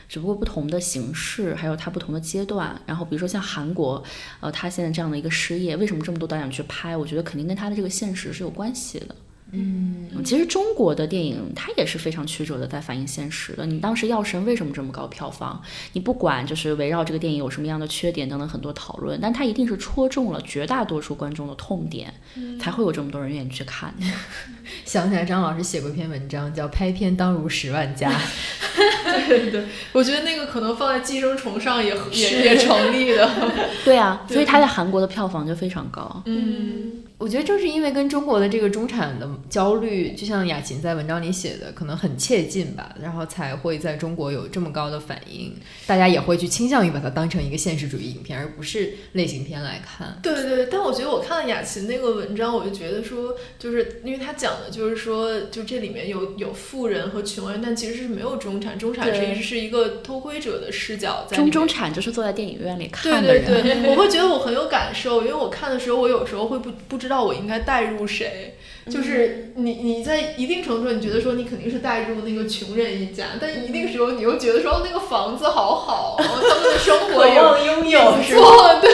[0.08, 2.80] 只不过不同的形式，还有它不同的阶段。
[2.86, 4.02] 然后比如说像韩国，
[4.40, 6.96] 呃，它现在这样的一个失业，为什么这么多导演去拍？
[6.96, 9.14] 我觉得肯定跟它的这个现实是有关系的。
[9.56, 13.64] 嗯，其实中国的电影它也是非常曲折的，在反映现实的。
[13.64, 15.62] 你当时《药神》为什么这么高票房？
[15.92, 22.12] 你不管就是围绕这个电影有什么样的缺点等等很多讨论，但它一定是戳中了绝大多数观众的痛点，
[22.60, 23.94] 才会有这么多人愿意去看。
[24.84, 28.10] 想起来张老师写过一篇文章，叫《拍片当如十万加》。
[29.28, 33.28] 对对，我觉得那个可能放在寄生虫上也 也也成立的。
[33.84, 36.22] 对啊，所以他在韩国的票房就非常高。
[36.26, 45.54] 嗯，我觉得正是因为跟中国的这个中产的焦虑，就像雅琴在文章里写的，可能很切近吧，然后才会在中国有这么高的反应，
[45.86, 50.18] 大家也会去倾向于把它当成一个现实主义影片，而不是类型片来看。
[50.22, 63.44] 对对对，但我觉得我看了雅琴那个文章，我就觉得说，就是因为他讲的就是说，就这里面有有富人和穷人，但其实是没有中产，中产对实际是一个偷窥者的视角在中中产就是坐在电影院里看的人。
[63.44, 68.56] 对对，我会觉得我很有感受，因为我看的时候，我有时候会不不知道我应该带入谁。
[68.90, 77.34] 就是你你在一定程度上，你觉得说你肯定是带入那个穷人一家，但一定时候你又觉得说哦那个房子好好，他们的生活也
[77.66, 78.90] 拥也不错，对，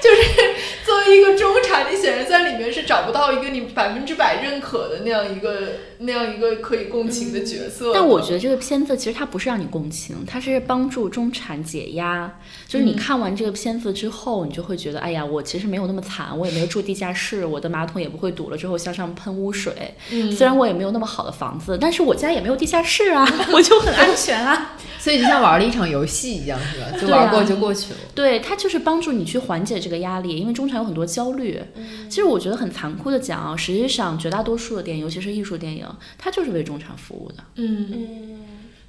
[0.00, 7.92] 就是作为一个中产，你显然在里面是找不到一个你百分之百认可的那样一个那样一个可以共情的角色的。
[7.94, 12.32] 但我觉得这个片子其实它不是让你共情，它是帮助中产解压。
[12.66, 19.72] 就是你看完这个片子之后，你就会觉得，哎呀，我其实没有那么惨，我也没有住地下室，我的马桶也不会堵了之后向上喷污水。
[20.10, 24.76] 嗯虽然我也没有那么好的房子，但是我家也没有地下室啊， 我就很安全啊。
[24.98, 26.98] 所以就像玩了一场游戏一样，是吧？
[27.00, 27.98] 就玩过就过去了。
[28.14, 31.62] 对，它就是帮助你去缓解这个压力，因为中产有很多焦虑。
[32.08, 35.86] 其实我觉得很残酷的讲啊，实际上绝大多数的电影，尤其是艺术电影，
[36.18, 37.44] 它就是为中产服务的。
[37.54, 38.40] 嗯，嗯，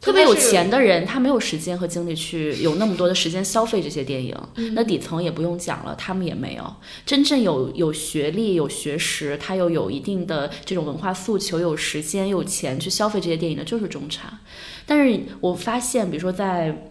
[0.02, 4.36] 特别有钱的人，他没有时间和精力去有那么多的时间消费这些电影。
[4.74, 6.74] 那底层也不用讲了，他们也没有
[7.06, 14.40] 真正有有学历、有学识，他又有一定的这种文化诉求、有时间、有钱去消费这些电影的，就是中产。
[14.86, 16.90] 但是我发现，比如说在，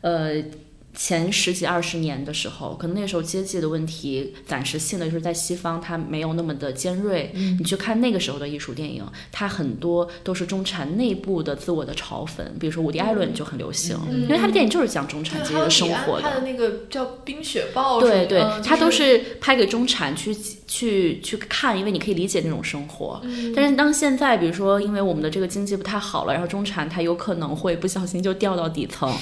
[0.00, 0.42] 呃。
[0.96, 7.30] 前十几二十年的时候，可能那时候阶级的问题暂时性的就是在西方它没有那么的尖锐。
[7.34, 20.34] 你去看那个时候的艺术电影，它很多都是中产内部的自我的嘲讽，比如说伍迪·艾伦就很流行，因为他的电影就是讲中产阶级的生活他的那个叫《冰雪暴》，对对，他都是是拍给中产去
[20.66, 23.20] 去去看，因为你可以理解那种生活。
[23.54, 29.12] 但是当现在，比如说因为我们的这个经济不太好了，然后中产他有可能会不小心就掉到底层，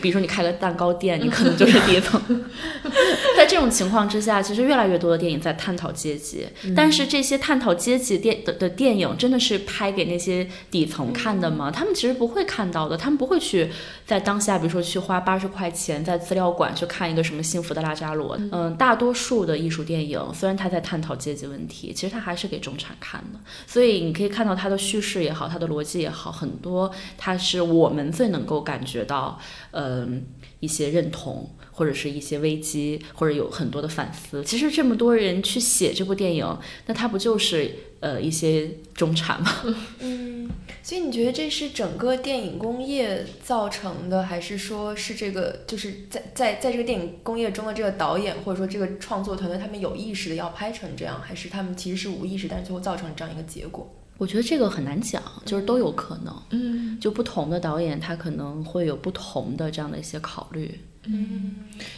[0.00, 2.20] 比如说你开个蛋糕店，你可能就是底层。
[3.36, 11.70] 在这种情况之下，其实越来越多的电影在探讨阶级，但是这些探讨阶级电的的电影真的是拍给那些底层看的吗？
[11.70, 13.68] 他们其实不会看到的，他们不会去
[14.06, 18.38] 在当下，比如说去花八十块钱在资料馆去看一个什么幸福的拉扎罗。
[18.52, 23.40] 嗯，大多数的艺术电影虽然它在探讨阶级问题，其实他还是给中产看的。
[23.66, 29.40] 所以你可以看到他的叙事也好，他的逻辑也好，很多他是我们最能够感觉到，
[29.72, 30.24] 嗯、
[30.60, 31.48] 一些认同。
[31.74, 34.42] 或者是一些危机，或者有很多的反思。
[34.44, 39.50] 其实这么多人去写这部电影，那它不就是呃一些中产吗？
[40.00, 40.48] 嗯，
[40.82, 53.92] 所以你觉得这是整个电影工业造成的，还是说是这个就是在在在这个电影工业中的这个导演或者说这个创作团队他们有意识的要拍成这样，还是他们其实是无意识，但是最后造成这样一个结果？
[54.16, 56.42] 我觉得这个很难讲，就是都有可能。
[56.50, 60.80] 嗯就不同的导演，他可能会有不同的这样的一些考虑。
[61.06, 61.56] 嗯，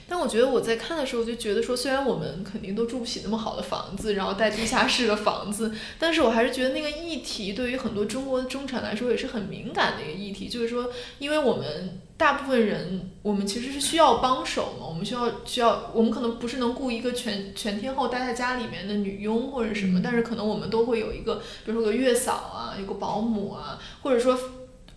[0.09, 10.91] 但我觉得我在看的时候就觉得说，虽然我们肯定都住不起那么好的房子，然后带地下室的房子，但是我还是觉得那个议题对于很多中国的中产来说也是很敏感的一个议题，就是说，
[11.21, 24.37] 因为我们大部分人，我们其实是需要帮手嘛，我们需要需要，我们可能不是能雇一个全全天候待在家里面的女佣或者什么，但是可能我们都会有一个，比如说个月嫂啊，有个保姆啊，或者说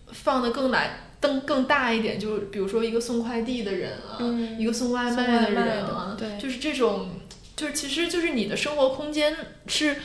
[0.08, 1.06] 放的更来。
[1.20, 7.10] 更更大一点，就是比如说一个送快递的人啊，嗯一个送外卖的外卖的人啊，对就是这种，
[7.54, 9.96] 就是其实就是你的生活空间是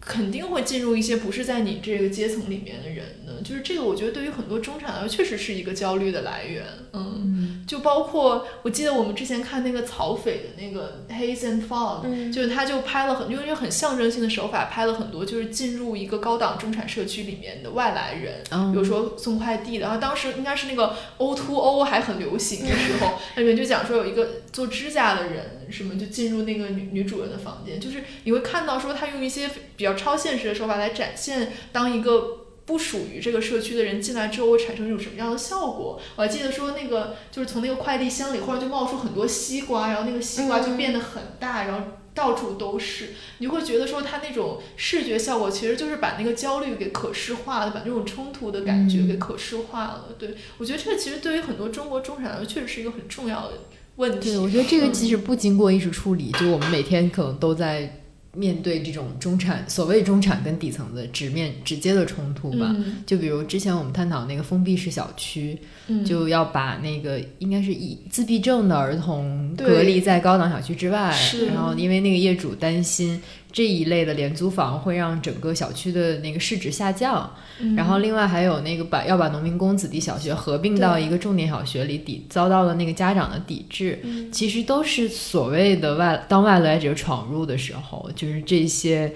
[0.00, 12.30] 肯定会进入一些不是在你这个阶层里面的人的，就是这个我觉得对于很多中产来说确实是一个焦虑的来源，嗯，就包括我记得我们之前看那个曹斐的那个《Haze and Fog》，嗯。
[12.32, 36.00] 就是他就拍了很用一个很象征性的手法拍了很多，就是进入一个高档中产社区里面的外来人，嗯比如说送快递的，然后当时应该是那个 O to O 还很流行的时候，那里面就讲说有一个做指甲的人，什么就进入那个女女主人的房间，就是你会看到说他用一些比较超现实的手法来展现，当一个不属于这个社区的人进来之后会产生一种什么样的效果。
[36.16, 41.86] 我还记得说那个就是从那个快递箱里忽然就冒出很多西瓜，然后那个西瓜就变得很大，然后。
[42.12, 50.08] 到处都是，你就会觉得说它那种视觉效果其实就是把那个焦虑给可视化了，把这种冲突的感觉给可视化了。
[50.18, 53.58] 对我觉得这个其实对于很多中国中产来说，确实是一个很重要的
[54.00, 54.30] 问题。
[54.30, 58.00] 对，我觉得这个嗯即使不经过艺术处理，就我们每天可能都在
[58.32, 62.72] 面对这种中产所谓中产跟底层的直面直接的冲突吧。
[62.76, 71.12] 嗯就比如之前我们探讨那个封闭式小区，嗯就要把那个应该是以自闭症的儿童隔离在高档小区之外，
[71.52, 73.20] 然后因为那个业主担心
[73.52, 77.74] 这一类的廉租房会让整个小区的那个市值下降，嗯。
[77.74, 84.30] 然后另外还有那个把要把农民工子弟小学合并到一个重点小学里抵遭到了那个家长的抵制，嗯。
[84.30, 89.12] 其实都是所谓的外当外来者闯入的时候，就是这些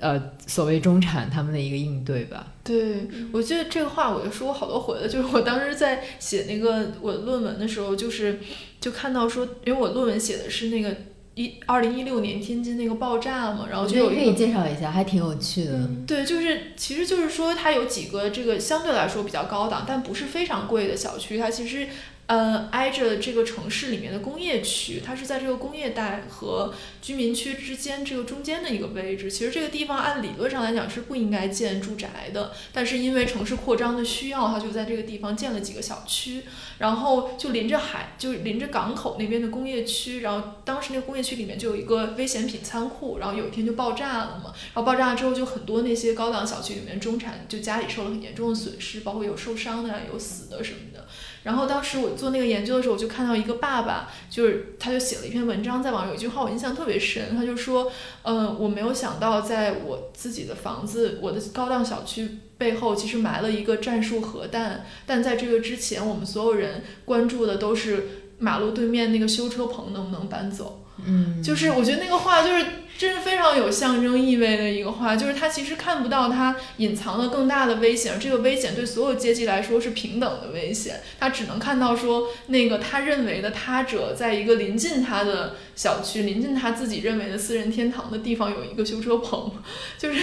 [0.00, 2.52] 呃所谓中产他们的一个应对吧。
[2.64, 8.40] 对，我记得这个话我就说过好多回了，就是我当时在写那个我论文的时候，就是
[8.80, 10.96] 就看到说，因为我论文写的是那个
[11.34, 15.88] 一二零一六年天津那个爆炸嘛，然后就有可以介绍一下，还挺有趣的。
[16.06, 21.88] 对，就是其实就是说，它有几个这个相对来说比较高档，但不是非常贵的小区，它其实
[22.26, 29.30] 呃挨着这个城市里面的工业区，它是在这个工业带和居民区之间这个中间的一个位置。
[29.30, 36.44] 其实这个地方按理论上来讲是不应该建住宅的，但是因为城市扩张的需要，它就在这个地方建了几个小区，
[36.78, 51.03] 然后就临着海，就临着港口那边的工业区，然后当时那个工业区里面就有一个危险品仓库，然后有一天就爆炸了嘛，然后爆炸了之后就很多那些高档小区里面中产就家里受了很严重的损失，包括有受伤的，有死的什么的。
[51.44, 57.92] 然后当时我做那个研究的时候，我就看到一个爸爸，就是他就写了一篇文章，在网上有一句话我印象特别深，他就说，
[58.22, 70.80] 嗯、我没有想到在我自己的房子，我的高档小区背后其实埋了一个战术核弹，但在这个之前，我们所有人关注的都是马路对面那个修车棚能不能搬走。
[71.04, 72.64] 嗯，就是我觉得那个话就是
[72.96, 89.50] 这是非常有象征意味的一个话，就是他其实看不到他隐藏的更大的危险，这个危险对所有阶级来说是平等的危险，他只能看到说那个他认为的他者，在一个临近他的小区、临近他自己认为的私人天堂的地方有一个修车棚，
[89.98, 90.20] 就是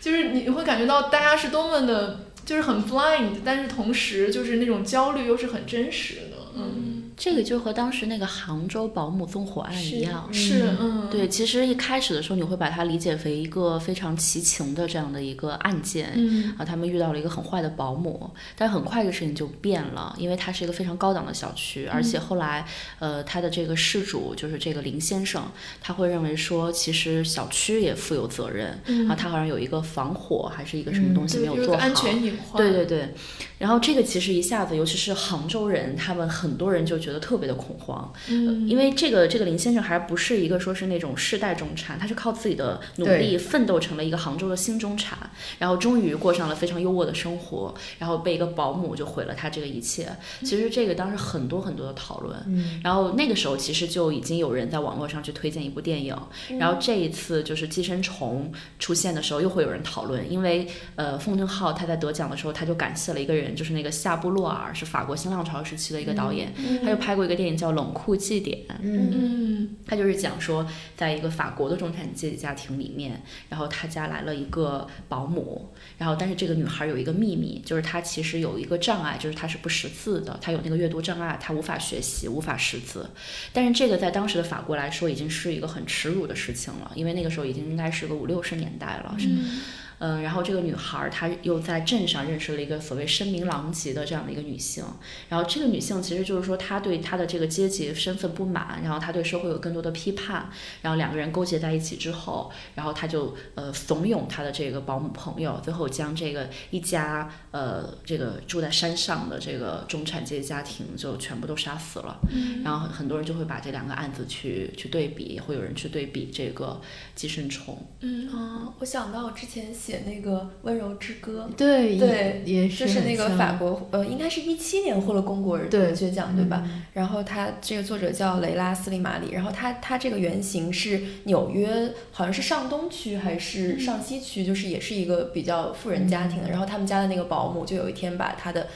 [0.00, 6.97] 就是你会感觉到大家是多么的，就是很 blind，但是同时就是那种焦虑又是很真实的，嗯。
[7.18, 22.64] 这个就和当时那个杭州保姆纵火案一样，是，嗯，对，其实一开始的时候你会把它理解为一个非常奇情的这样的一个案件，嗯，啊，他们遇到了一个很坏的保姆，但是很快这个事情就变了，因为它是一个非常高档的小区，而且后来，
[23.00, 25.42] 呃，他的这个事主就是这个林先生，
[25.80, 28.68] 他会认为说，其实小区也负有责任，
[29.08, 33.14] 啊，他好像有一个防火还是一个什么东西没有做好，安全隐患，对对对，
[33.58, 45.18] 然后这个其实一下子，尤其是杭州人，他们很多人就觉得特别的恐慌，嗯，因为这个这个林先生还不是一个说是那种世代中产，他是靠自己的努力奋斗成了一个杭州的新中产，
[45.58, 50.08] 然后终于过上了非常优渥的生活，然后被一个保姆就毁了他这个一切。
[50.40, 56.16] 其实这个当时很多很多的讨论，嗯，然后那个时候其实就已经有人在网络上去推荐一部电影，
[56.58, 83.08] 然后这一次就是《寄生虫》出现的时候，又会有人讨论，因为呃，奉俊昊他在得奖的时候他就感谢了一个人，就是那个夏布洛尔，是法国新浪潮时期的一个导演，他就拍过一个电影叫《冷酷祭典》，嗯嗯他就是讲说，在一个法国的中产阶级家庭里面，然后他家来了一个保姆，然后但是这个女孩有一个秘密，就是她其实有一个障碍，就是她是不识字的，她有那个阅读障碍，她无法学习，无法识字。
[83.52, 89.16] 但是这个在当时的法国来说，已经是一个很耻辱的事情了，因为那个时候已经应该是个五六十年代了。
[89.20, 89.60] 嗯
[89.98, 94.84] 嗯，然后这个女孩儿她又在镇上认识了一个所谓声名狼藉的这样的一个女性，
[95.28, 100.48] 然后这个女性其实就是说她对她的这个阶级身份不满，然后她对社会有更多的批判，
[100.82, 116.78] 然后两个人勾结在一起之后，然后她就呃怂恿她的这个保姆朋友，最后将这个一家呃这个住在山上的这个中产阶级家庭就全部都杀死了，嗯然后很很多人就会把这两个案子去去对比，也会有人去对比这个
[117.14, 117.86] 寄生虫。
[118.00, 126.62] 嗯啊，我想到我之前写那个《温柔之歌》，对对，也就是那个法国，呃，应该是一七年获了公国对文学奖，对吧？
[126.66, 136.50] 嗯然后他这个作者叫雷拉斯利马里，然后他他这个原型是纽约，好像是上东区还是上西区，就是也是一个比较富人家庭的。
[136.50, 138.66] 然后他们家的那个保姆就有一天把他的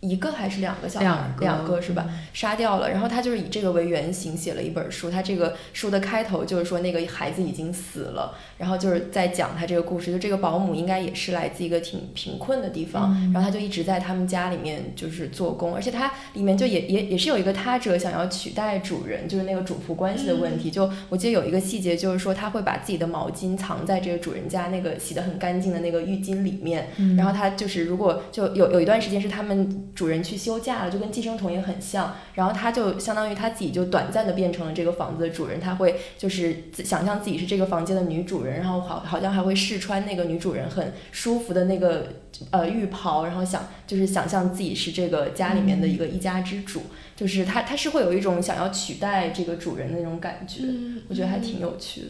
[0.00, 2.06] 一个还是两个小孩儿，两个是吧？
[2.32, 2.90] 杀掉了。
[2.90, 5.10] 然后他就是以这个为原型写了一本书。
[5.10, 10.12] 他这个书的开头就是说那个孩子已经死了，然后就是在讲他这个故事。
[10.12, 20.70] 就这个保姆应该也是来自一个挺贫困的地方，嗯然后他就一直在他们家里面就是做工，而且他里面就也也也是有一个他者想要取代主人，就是那个主仆关系的问题。
[20.70, 42.08] 就我记得有一个细节，就是说他会把自己的毛巾藏在这个主人家那个洗得很干净的那个浴巾里面，嗯然后他就是如果就有有一段时间是他们主人去休假了，就跟寄生虫也很像，然后他就相当于他自己就短暂的变成了这个房子的主人，他会就是想象自己是这个房间的女主人，然后好好像还会试穿那个女主人很舒服的那个
[42.50, 46.82] 呃浴袍，然后想就是想象自己是这个家里面的一个一家之主，
[47.16, 52.06] 就是他他是会有一种想要取代这个主人的那种感觉，嗯，我觉得还挺有趣的。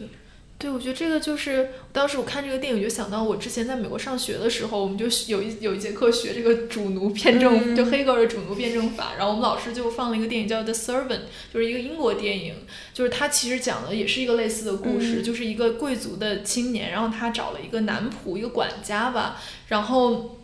[0.59, 9.13] 对，我觉得这个就是当时我看这个电影，就想到我之前在美国上学的时候，我们就有一有一节课学这个主奴辩证，嗯就黑格尔的主奴辩证法。
[9.17, 11.07] 然后我们老师就放了一个电影叫《The Servant》，
[11.53, 12.55] 就是一个英国电影，
[12.93, 20.35] 就是它其实讲的也是一个类似的故事，嗯就是一个贵族的青年，然后他找了一个男仆，一个管家吧，然后。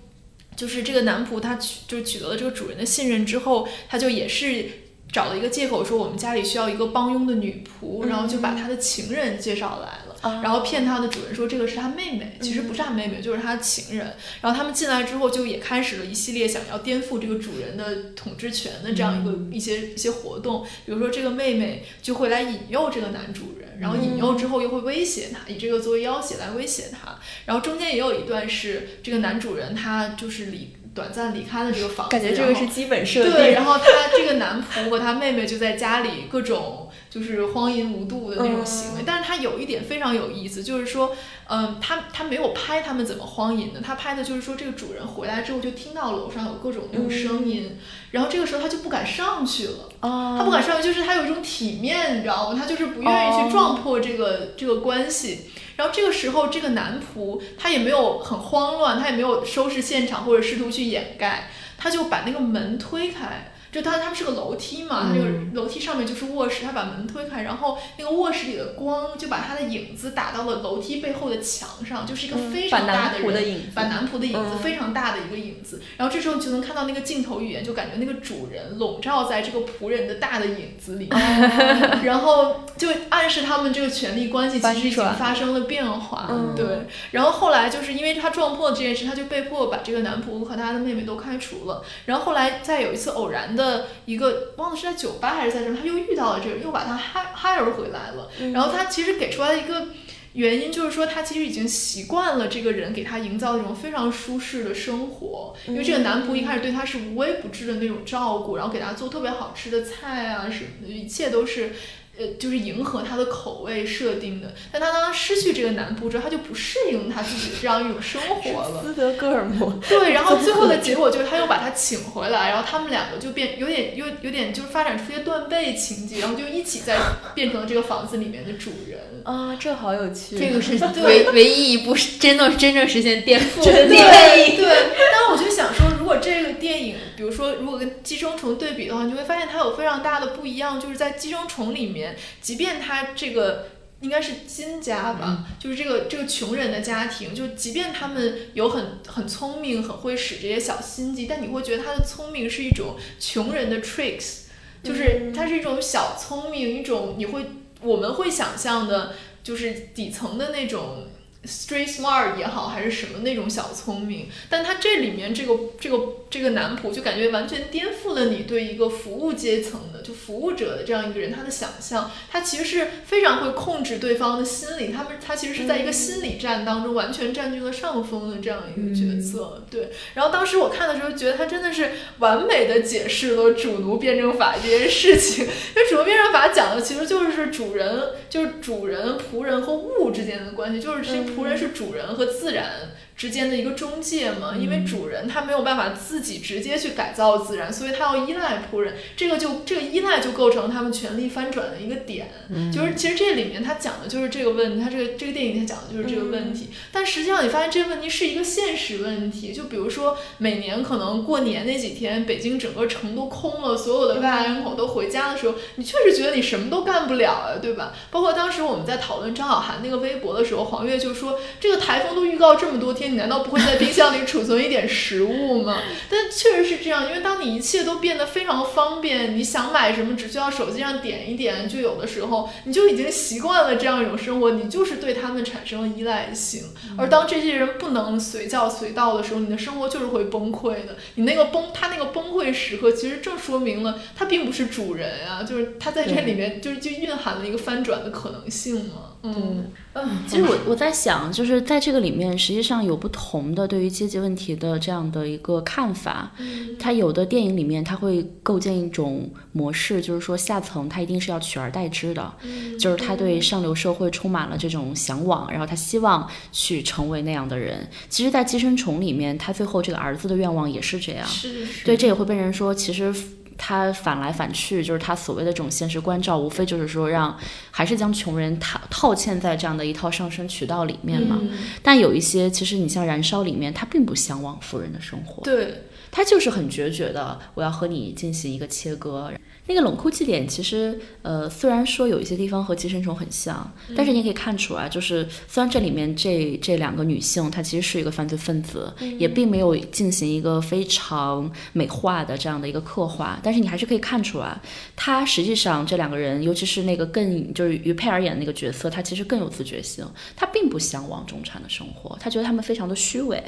[0.55, 4.66] 就是这个男仆，他取就取得了这个主人的信任之后，他就也是
[5.11, 10.05] 找了一个借口说我们家里需要一个帮佣的女仆，然后就把他的情人介绍来了。
[10.26, 14.13] 啊然后骗他的主人说这个是他妹妹，其实不是他妹妹，就是他的情人。
[14.41, 20.63] 然后他们进来之后，就也开始了一系列想要颠覆这个主人的统治权的这样一个、一些一些活动。
[20.86, 27.19] 比如说这个妹妹就会来引诱这个男主人，然后引诱之后又会威胁他，以这个作为要挟来威胁他。
[27.45, 33.32] 然后中间也有一段是这个男主人他就是离短暂离开了这个房子，感觉这个是基本设定。
[33.32, 33.84] 对，然后他
[34.17, 36.85] 这个男仆和他妹妹就在家里各种
[37.16, 41.16] 就是荒淫无度的那种行为，嗯但是他有一点非常有意思，就是说，
[41.47, 47.78] 嗯，他他没有拍他们怎么荒淫的，他拍的就是说这个主人回来之后就听到楼上有各种那种声音，
[48.11, 49.89] 然后这个时候他就不敢上去了。
[50.01, 52.59] 哦，他不敢上去，就是他有一种体面，你知道吗？
[52.59, 55.51] 他就是不愿意去撞破这个、这个关系。
[55.78, 63.53] 然后这个时候，这个男仆他也没有很慌乱，他也没有收拾现场或者试图去掩盖，他就把那个门推开。
[63.76, 81.09] 就它他们是个楼梯嘛，它这个楼梯上面就是卧室，他把门推开，然后那个卧室里的光就把他的影子打到了楼梯背后的墙上，就是一个非常大的人，影把男仆的影子嗯非常大的一个影子，然后这时候你就能看到那个镜头语言，就感觉那个主人笼罩在这个仆人的大的影子里，
[82.05, 86.88] 然后就暗示他们这个权力关系其实已经发生了变化，嗯对。
[87.11, 91.84] 然后后来就是因为他撞破了这件事，他就被迫把这个男仆和他的妹妹都开除了。
[92.05, 93.64] 然后后来再有一次偶然的
[94.05, 98.30] 一个忘了是在酒吧还是在什么，他又遇到了这个，又把他 hi hire 回来了。
[98.53, 99.88] 然后他其实给出来的一个。
[100.36, 111.72] 原因就是说，他其实已经习惯了这个人给他营造一种非常舒适的生活，因为这个男仆一开始对他是无微不至的那种照顾，然后给他做特别好吃的菜啊什么的，一切都是。
[112.18, 118.84] 呃，就是迎合他的口味设定的，但他当他失去这个男仆之后，他就不适应他自己的这样一种生活了。
[118.84, 126.97] 斯德哥尔摩，对，然后最后的结果就是他又把他请回来，然后他们两个就变有点有有点就是发展出一些断背情节，然后就一起在
[127.34, 128.99] 变成了这个房子里面的主人。
[129.24, 130.38] 啊，这好有趣。
[130.38, 134.57] 这个是对唯唯一一部是真的真正实现颠覆的真的电影。
[134.57, 134.70] 对，
[135.11, 135.85] 但我就想说，
[136.26, 143.67] 这个电影，比如说如果跟《寄生虫》对比的话，你就会发现它有非常大的不一样，就是在《寄生虫》里面，即便它这个。
[144.01, 154.41] 应该是金家吧，就是这个这个穷人的家庭，就即便他们有很很聪明、很会使这些小心机，但你会觉得他的聪明是一种穷人的 tricks，
[154.84, 157.45] 就是它是一种小聪明，一种你会
[157.82, 161.07] 我们会想象的，就是底层的那种
[161.46, 179.91] street smart 也好，还是什么那种小聪明，但他这里面这个这个这个男仆就感觉完全颠覆了你对一个服务阶层的就服务者的这样一个人他的想象，他其实是非常会控制对方的心理，他们他其实是在一个心理战当中完全占据了上风的这样一个角色，对。
[180.14, 192.92] 然后当时我看的时候觉得他真的是完美的解释了主奴辩证法这件事情，因为主奴辩证法讲的其实就是主人就是主人仆人和物之间的关系，就是这仆人是主人和自然。
[193.18, 202.28] 之间的一个中介嘛，因为主人他没有办法自己直接去改造自然，所以他要依赖仆人，这个就这个依赖就构成他们权力翻转的一个点。
[202.74, 206.70] 就是其实这里面他讲的就是这个问题，他这个这个电影他讲的就是这个问题。
[206.91, 217.93] 但实际上你发现这个问题是一个现实问题，就比如说每年可能过年那几天，北京整个城都空了，所有的外来人口都回家的时候，你确实觉得你什么都干不了啊，对吧？
[218.11, 223.05] 包括当时我们在讨论张小涵那个微博的时候，黄月就说这个台风都预告这么多天。
[223.10, 225.78] 你难道不会在冰箱里储存一点食物吗？
[226.10, 236.64] 但确实是这样，因为当你一切都变得非常方便，你想买什么只需要手机上点一点就有的时候，你就已经习惯了这样一种生活，你就是对他们产生了依赖性。
[236.97, 240.97] 而当这些人不能随叫随到的时候，你的生活就是会崩溃的。
[241.16, 249.12] 你那个崩，他那个崩溃时刻，其实正说明了他并不是主人啊，就是他在这里面就是就蕴含了一个翻转的可能性嘛。
[249.28, 256.32] 嗯嗯，其实我我在想，就是在这个里面，实际上有不同的对于阶级问题的这样的一个看法。
[256.80, 262.34] 他有的电影里面，他会构建一种模式，就是说下层他一定是要取而代之的，
[262.80, 267.88] 就是他对上流社会充满了这种向往，然后他希望去成为那样的人。
[268.10, 271.28] 其实，在《寄生虫》里面，他最后这个儿子的愿望也是这样。
[271.28, 273.14] 是是，对，这也会被人说，其实。
[273.58, 277.38] 他反来反去，就是他所谓的这种现实关照，无非就是说让
[277.72, 281.38] 还是将穷人套套嵌在这样的一套上升渠道里面嘛。
[281.41, 281.51] 嗯。
[281.82, 285.84] 但有一些，其实你像《燃烧》里面，他并不向往富人的生活，对，
[286.16, 289.30] 他就是很决绝的，我要和你进行一个切割。
[289.68, 304.57] 那个冷酷祭点其实，呃，虽然说有一些地方和寄生虫很像，但是你可以看出来，就是虽然这里面这这两个女性她其实是一个犯罪分子，也并没有进行一个非常美化的这样的一个刻画，但是你还是可以看出来，
[304.95, 310.05] 她实际上这两个人，尤其是那个更就是于佩尔演的那个角色，她其实更有自觉性，
[310.38, 313.43] 她并不向往中产的生活，她觉得他们非常的虚伪，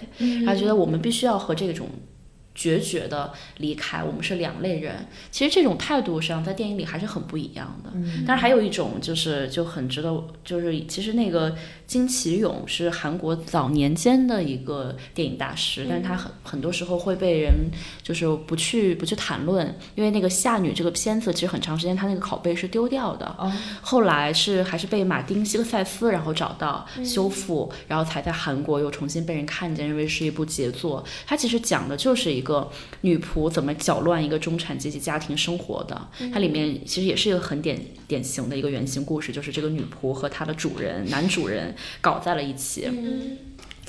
[0.46, 1.88] 她觉得我们必须要和这种。
[2.58, 5.08] 决绝的离开，我们是两类人。
[5.30, 7.92] 其实这种态度上，在电影里还是很不一样的。
[7.94, 10.12] 嗯，但是还有一种就是就很值得，
[10.44, 11.56] 就是其实那个
[11.86, 17.70] 金奇勇是韩国早年间的一个电影大师，但是他很很多时候会被人
[18.02, 23.28] 就是不去不去谈论，因为那个夏女这个片子其实很长时间他那个拷贝是丢掉的。
[23.38, 31.06] 哦，后来是还是被马丁希克塞斯然后找到修复，然后才在韩国又重新被人看见，认为是一部杰作。
[31.28, 32.47] 它其实讲的就是一个。
[32.48, 32.72] 个
[33.02, 36.08] 女仆怎么搅乱一个中产阶级家庭生活的？
[36.34, 42.90] 它里面其实也是一个很典典型的一个原型故事，就是这个女仆和她的主人男主人搞在了一起。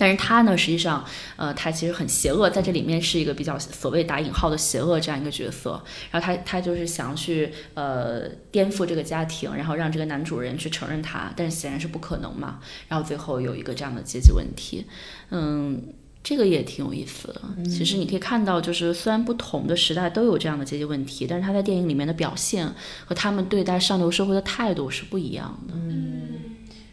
[0.01, 1.05] 但是他呢，实际上，
[1.35, 5.83] 呃，他其实很邪恶，在这里面是一个比较所谓打引号的邪恶这样一个角色。
[6.13, 12.61] 然后他他就是想去呃颠覆这个家庭，然后让这个男主人去承认他，但是显然是不可能嘛。
[12.87, 14.87] 然后最后有一个这样的阶级问题，
[15.31, 15.83] 嗯，
[16.29, 17.41] 这个也挺有意思的。
[17.65, 22.71] 其实你可以看到，就是虽然不同的时代都有这样的阶级问题，但是他在电影里面的表现
[23.07, 25.73] 和他们对待上流社会的态度是不一样的。
[25.75, 26.29] 嗯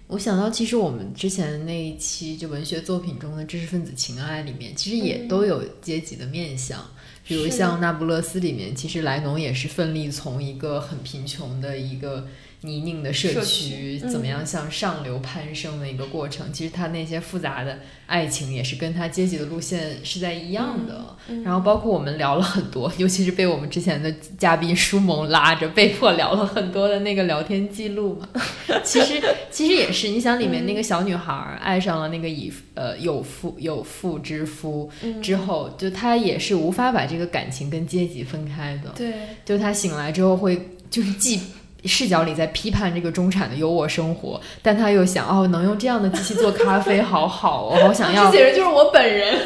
[0.07, 6.79] 我想到，其实我们之前那一期就文学作品中的知识分子情爱里面，其实也都有阶级的面相。
[7.27, 12.25] 比如像《那不勒斯》里面，其实莱农也是奋力从一个很贫穷的一个
[12.65, 16.51] 泥泞的社社区，怎么样向上流攀升的一个过程。
[16.51, 21.15] 其实他那些复杂的爱情，也是跟他阶级的路线是在一样的。
[21.43, 28.27] 然后包括我们聊了很多， 尤其是被我们之前的嘉宾舒萌拉着， 被迫聊了很多的那个聊天记录嘛。
[28.83, 34.89] 其实其实也是，你想里面那个小女孩儿爱上了那个以呃有妇有妇之夫
[35.21, 38.89] 之后，就她也是无法把这个感情跟阶级分开的。
[38.95, 39.13] 对，
[39.43, 41.39] 就她醒来之后会就是既
[41.85, 48.37] 视角里在批判这个中产的优渥生活，但他又想哦，能用这样的机器做咖啡，好好，我好想要这。
[48.37, 49.35] 简直就是我本人。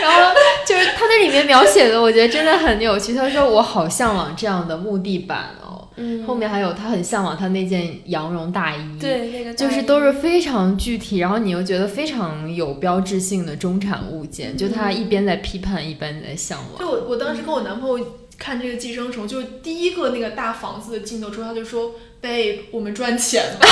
[0.00, 0.32] 然后
[0.64, 3.12] 就是他那里面描写的，我觉得真的很有趣。
[3.14, 16.78] 他说我好向往这样的木地板哦，嗯后面还有他很向往他那件羊绒大衣，，对那个就是都是非常具体，然后你又觉得非常有标志性的中产物件，就他一边在批判，一边在向往。
[16.78, 18.06] 就我我当时跟我男朋友
[18.38, 23.66] 看这个《寄生虫》，就是第一个那个大房子的镜头之后，他就说：“babe，我们赚钱吧。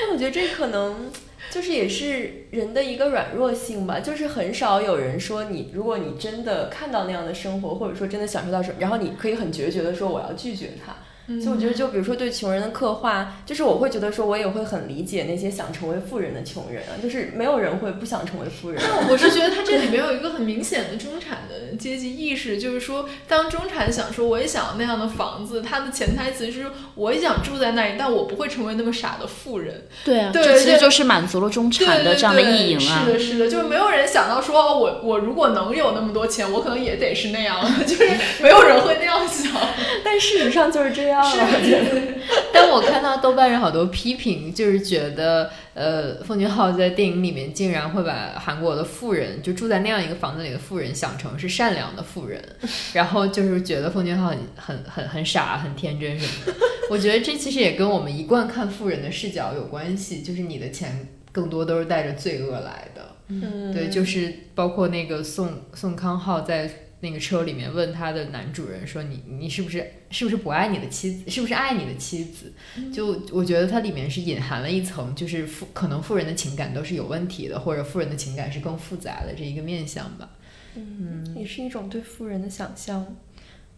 [0.00, 1.12] 但 我觉得这可能
[1.50, 10.96] 就是也是人的一个软弱性吧，就是很少有人说你，如果你真的看到那样的生活，或者说真的享受到什么，然后你可以很决绝的说我要拒绝他。
[11.28, 18.82] 所以我觉得，就比如说对穷人的刻画，就是我会觉得说，我也会很理解那些想成为富人的穷人啊，就是没有人会不想成为富人。
[19.10, 29.86] 我是觉得他这里 面有一个很明显的中产的阶级意识，就是说，当中产想说我也想要那样的房子，他的潜台词是我也想住在那里，但我不会成为那么傻的富人。
[30.04, 33.04] 对啊，对这其实就是满足了中产的这样的意淫啊。
[33.04, 38.08] 是的，是的，就是没有人想到说，哦我我如果能有那么多钱，我可能也得是那样的， 就是
[38.42, 39.52] 没有人会那样想。
[40.02, 42.02] 但事实上就是这样啊，我觉得。
[42.52, 52.42] 但我看到豆瓣上好多批评，就是觉得，呃，奉俊昊在电影里面竟然会把韩国的富人，就住在那样一个房子里的富人，想成是善良的富人，
[52.92, 56.54] 然后就是觉得奉俊昊很很很很傻、很天真什么的。
[56.90, 63.02] 我觉得这其实也跟我们一贯看富人的视角有关系，就是你的钱更多都是带着罪恶来的。
[63.28, 66.70] 嗯，对，就是包括那个宋宋康昊在
[67.00, 72.52] 那个车里面问他的男主人说你你是不是是不是不爱你的妻子，是不是爱你的妻子？
[72.92, 80.30] 就我觉得它里面是隐含了一层，就是富可能富人的情感都是有问题的，或者富人的情感是更复杂的这一个面相吧。
[80.74, 83.16] 嗯，也是一种对富人的想象。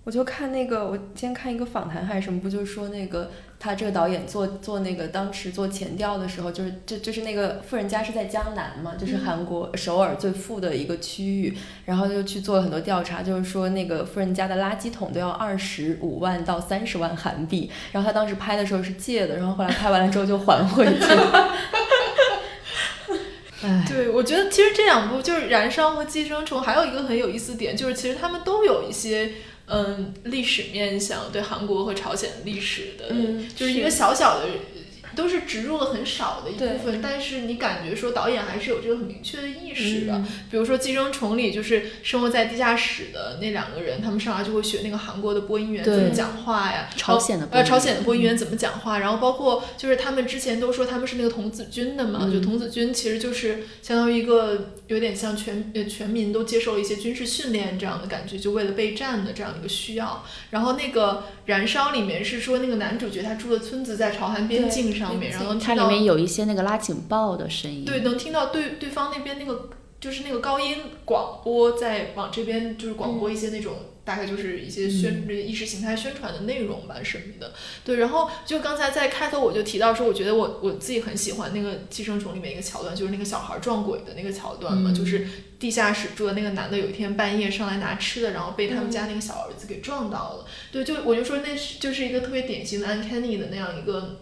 [0.02, 21.04] 我就看那个，我今天看一个访谈还是什么，不就是说那个他这个导演做做那个当时做前调的时候，就是就就是那个富人家是在江南嘛，就是韩国首尔最富的一个区域，然后就去做了很多调查，就是说那个富人家的垃圾桶都要二十五万到三十万韩币，然后他当时拍的时候是借的，然后后来拍完了之后就还回去。
[23.62, 29.32] 唉，对，我觉得其实这两部就是《燃烧》和《寄生虫》，还有一个很有意思点，就是其实他们都有一些
[29.70, 34.46] 嗯历史面向，对韩国和朝鲜历史的，嗯就是一个小小的。
[35.14, 40.14] 都是植入了很少的一部分，但是你感觉说导演还是有这个很明确的意识的。
[40.14, 40.26] 嗯。
[40.50, 52.32] 比如说《寄生虫》里，就是生活在地下室的那两个人，他们上来就会学那个韩国的播音员怎么讲话呀，朝鲜的播呃音朝鲜的播音员怎么讲话，然后包括就是他们之前都说他们是那个童子军的嘛，嗯。
[52.32, 60.24] 就童子军其实就是相当于一个有点像全呃全民都接受了一些军事训练这样的感觉，就为了备战的这样一个需要。
[60.50, 61.12] 然后那个
[61.46, 67.84] 《燃烧》里面是说那个男主角他住的村子在朝韩边境上面，然后它里面有一些那个拉警报的声音。
[67.84, 77.52] 对，能听到对对方那边那个就是那个高音广播在往这边就是广播一些那种、大概就是一些宣、意识形态宣传的内容吧什么的。
[77.84, 85.26] 对，然后就刚才在开头我就提到说，我觉得我我自己很喜欢那个《寄生虫》里面一个桥段，就是那个小孩撞鬼的那个桥段嘛，嗯就是
[85.58, 90.46] 地下室住的那个男的有一天半夜上来拿吃的，然后被他们家那个小儿子给撞到了。
[90.72, 94.20] 对，就我就说那是就是一个特别典型的 uncanny 的那样一个。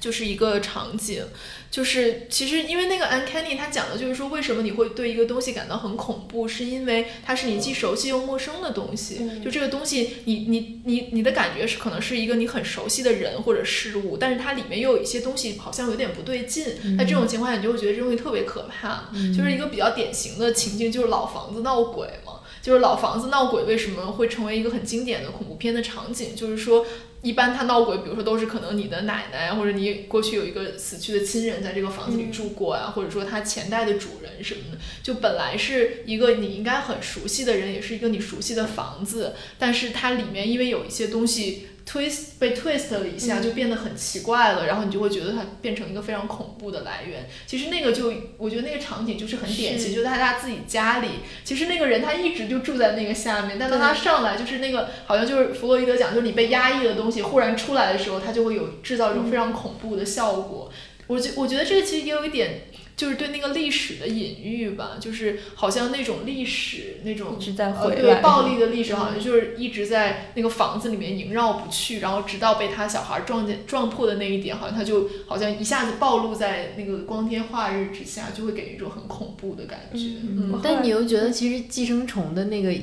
[0.00, 1.22] 就是一个场景，
[1.70, 9.18] 就是其实因为那个 uncanny 它讲的就是说为什么你会对一个东西感到很恐怖，是因为它是你既熟悉又陌生的东西。
[9.20, 16.64] 嗯就这个东西，你你你你的感觉是可能是一个你很熟悉的人或者事物，但是它里面又有一些东西好像有点不对劲。
[16.96, 19.10] 那这种情况下，你就会觉得这东西特别可怕。
[19.36, 22.40] 就是一个比较典型的情境，就是老房子闹鬼嘛。
[22.62, 26.36] 就是老房子闹鬼为什么会成为一个很经典的恐怖片的场景？
[26.36, 26.84] 就是说，
[27.22, 47.28] 一般他闹鬼，比如说都是可能你的奶奶或者你过去有一个死去的亲人在这个房子里住过啊，或者说他前代的主人什么的，就本来是一个你应该很熟悉的人，也是一个你熟悉的房子，但是它里面因为有一些东西 twist 被 twist 了一下，就变得很奇怪了，然后你就会觉得它变成一个非常恐怖的来源。
[47.46, 51.08] 其实那个就我觉得那个场景就是很典型，就在他自己家里，
[51.44, 60.70] 其实那个人他一直就住在那个下面，但当他上来，就是那个好像就是弗洛伊德讲，就是你被压抑的东西忽然出来的时候，他就会有制造一种非常恐怖的效果。
[61.06, 62.62] 我觉我觉得这个其实也有一点。
[63.00, 79.98] 就是对那个历史的隐喻吧，就是好像那种历史那种一直在呃回来对暴力的历史，好像就是一直在那个房子里面萦绕不去，然后直到被他小孩撞见撞破的那一点，好像他就好像一下子暴露在那个光天化日之下，就会给人一种很恐怖的感觉。
[79.98, 82.74] 嗯嗯，但你又觉得其实寄生虫的那个。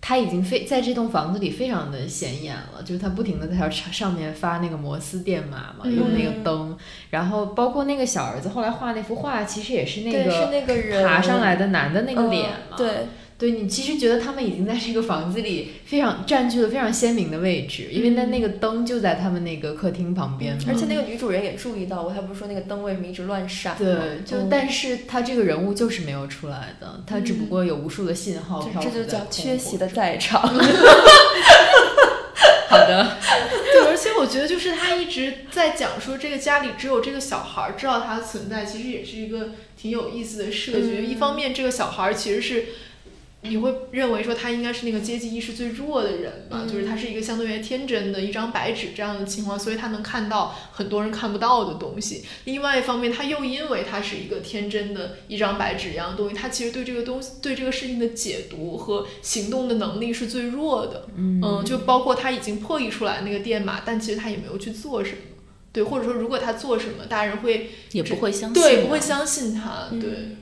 [0.00, 6.76] 它已经非在这栋房子里非常的显眼了，就是他不停的在他上面发那个摩斯电码嘛，用那个灯，
[7.10, 13.06] 然后包括那个小儿子后来画那幅画，其实也是那个爬上来的男的那个嗯脸嘛，对，对
[13.46, 20.64] 你其实觉得他们已经在这个房子里非常占据了非常鲜明的位置，因为那那个灯就在他们那个客厅旁边嘛。
[20.66, 23.78] 而且那个女主人也注意到过，她不是说那个灯为什么一直乱闪吗？
[23.78, 29.94] 对，就嗯但是他这个人物就是没有出来的，他只不过有无数的信号这就叫缺席的中。
[29.94, 30.42] 在场。
[32.68, 33.16] 好的，
[33.72, 40.98] 对，而且我觉得就是他一直在讲说这个家里只有这个小孩儿知道他的存在，其实也是一个挺有意思的设计。
[40.98, 42.64] 嗯一方面，这个小孩儿其实是。
[43.42, 46.62] 你会认为说他应该是那个阶级意识最弱的人嘛？
[46.64, 52.24] 嗯就是他是一个相对于天真的一张白纸这样的情况，所以他能看到很多人看不到的东西。
[52.44, 61.06] 另外一方面，他又因为他是一个天真的一张白纸一样的东西，他其实对这个东西、对这个事情的解读和行动的能力是最弱的。
[61.16, 65.18] 嗯，就包括他已经破译出来那个电码，但其实他也没有去做什么。
[65.72, 69.88] 对，或者说如果他做什么，大人会也不会相信，对不会相信他。
[69.92, 70.36] 对。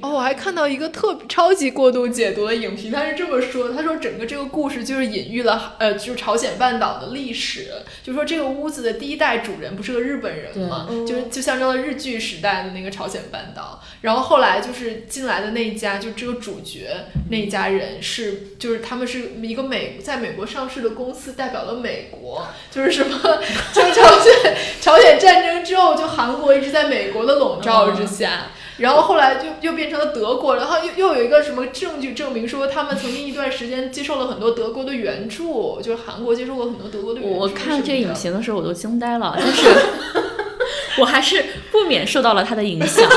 [0.00, 7.68] 哦，我还看到一个特别超级过度解读的影评，他是这么说的：他说整个这个故事就是隐喻了呃，就是朝鲜半岛的历史，
[8.02, 13.80] 就说这个屋子的第一代主人不是个日本人嘛，对就是就象征了日剧时代的那个朝鲜半岛。
[14.00, 16.88] 然后后来就是进来的那一家，就这个主角
[17.30, 23.16] 那一家人是，就是他们是一个美在美国上市的公司，代表了美国，就是什么，
[23.72, 28.48] 就是朝鲜朝鲜战争之后，就韩国一直在美国的笼罩之下。
[28.78, 37.38] 然后后来就又变成了德国，然后又又有一个什么证据证明说他们曾经一段时间接受了很多德国的援助，就是韩国接受过很多德国的援助。
[37.38, 39.68] 我看这个影，评的时候我都惊呆了，但是
[40.98, 43.08] 我还是不免受到了他的影响。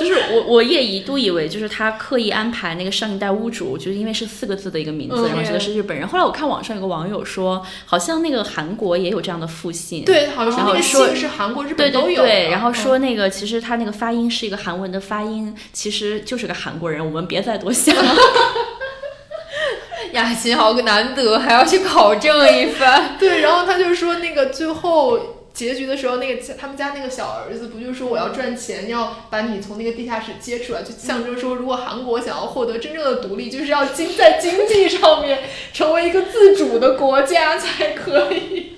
[0.00, 6.06] 就是我我也一度以为就是他刻意安排那个上一代屋主，就是因为是四个字的一个名字，嗯然后觉得是日本人。
[6.06, 10.04] 后来我看网上有个网友说，好像那个韩国也有这样的复姓。
[10.04, 12.28] 对，好像说那个然后说姓是韩国、日对本都有的。
[12.28, 18.14] 对对，然后嗯说那个其实他那个发音是一个韩文的发音，其实就是个韩国人，我们别再多想了。
[20.12, 23.16] 雅琴好难得，还要去考证一番。
[23.18, 25.18] 对，然后他就说那个最后
[25.54, 38.72] 结局的时候，那个他们家那个小儿子不就说我要赚钱，要把你从那个地下室接出来，就象征说如果韩国想要获得真正的独立，就是要经在经济上面成为一个自主的国家才可以。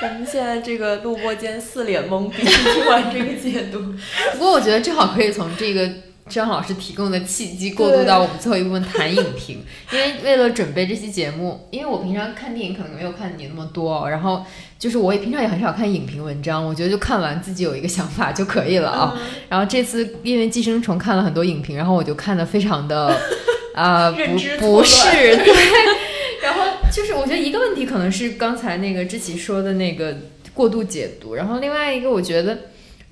[0.00, 3.94] 咱们现在这个录播间四脸懵逼， 听完这个解读，
[4.32, 5.90] 不过我觉得正好可以从这个
[6.26, 9.62] 张老师提供的契机过渡到我们最后一部分谈影评，
[9.92, 14.42] 因为为了准备这期节目，因为我平常看电影可能没有看你那么多，然后
[14.78, 19.20] 就是我也平常也很少看影评文章，我觉得就看完自己有一个想法就可以了啊。
[19.50, 23.14] 然后这次因为寄生虫看了很多影评，然后我就看的非常的
[23.76, 25.54] 啊、认知不是对，
[26.42, 30.16] 然后就是我觉得一个问题可能是刚才那个志奇说的那个
[30.54, 32.58] 过度解读，然后另外一个我觉得。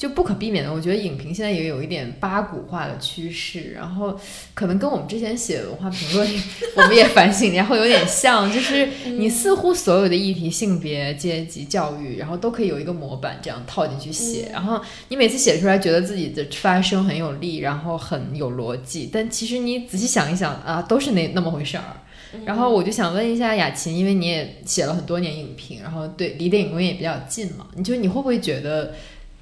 [0.03, 4.19] 就不可避免的，我觉得影评现在也有一点八股化的趋势，然后
[4.53, 6.29] 可能跟我们之前写文化评论，
[6.75, 21.85] 我们也反省，然后有点像，就是你似乎所有的议题、性别、阶级、教育，然后都可以有一个模板这样套进去写，然后你每次写出来觉得自己的发声很有力，然后很有逻辑，但其实你仔细想一想啊，都是那那么回事儿。
[22.47, 28.95] 然后我就想问一下雅琴，因为你也写了很多年影评，然后对离电影工业也比较近嘛，你就你会不会觉得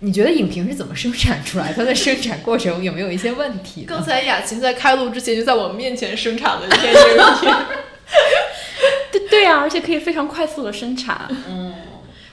[0.02, 1.72] 你觉得影评是怎么生产出来？
[1.74, 3.84] 它的生产过程有没有一些问题？
[3.86, 6.98] 刚才雅琴在开录之前就在我们面前生产了一篇影
[7.40, 7.54] 评，
[9.12, 11.28] 对对啊，而且可以非常快速的生产。
[11.48, 11.74] 嗯，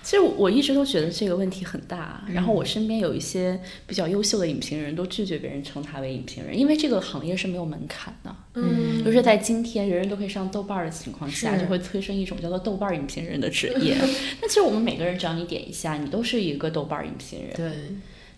[0.08, 8.34] 其实我一直都觉得这个问题很大，然后我身边有一些比较优秀的影评人都拒绝别人称他为影评人，因为这个行业是没有门槛的。
[8.54, 13.98] 嗯，就是在今天人人都可以上豆瓣儿的情况下，就会催生一种叫做豆瓣儿影评人的职业。
[14.40, 17.54] 但其实我们每个人只要你点一下，你都是一个豆瓣儿影评人。
[17.54, 17.70] 对，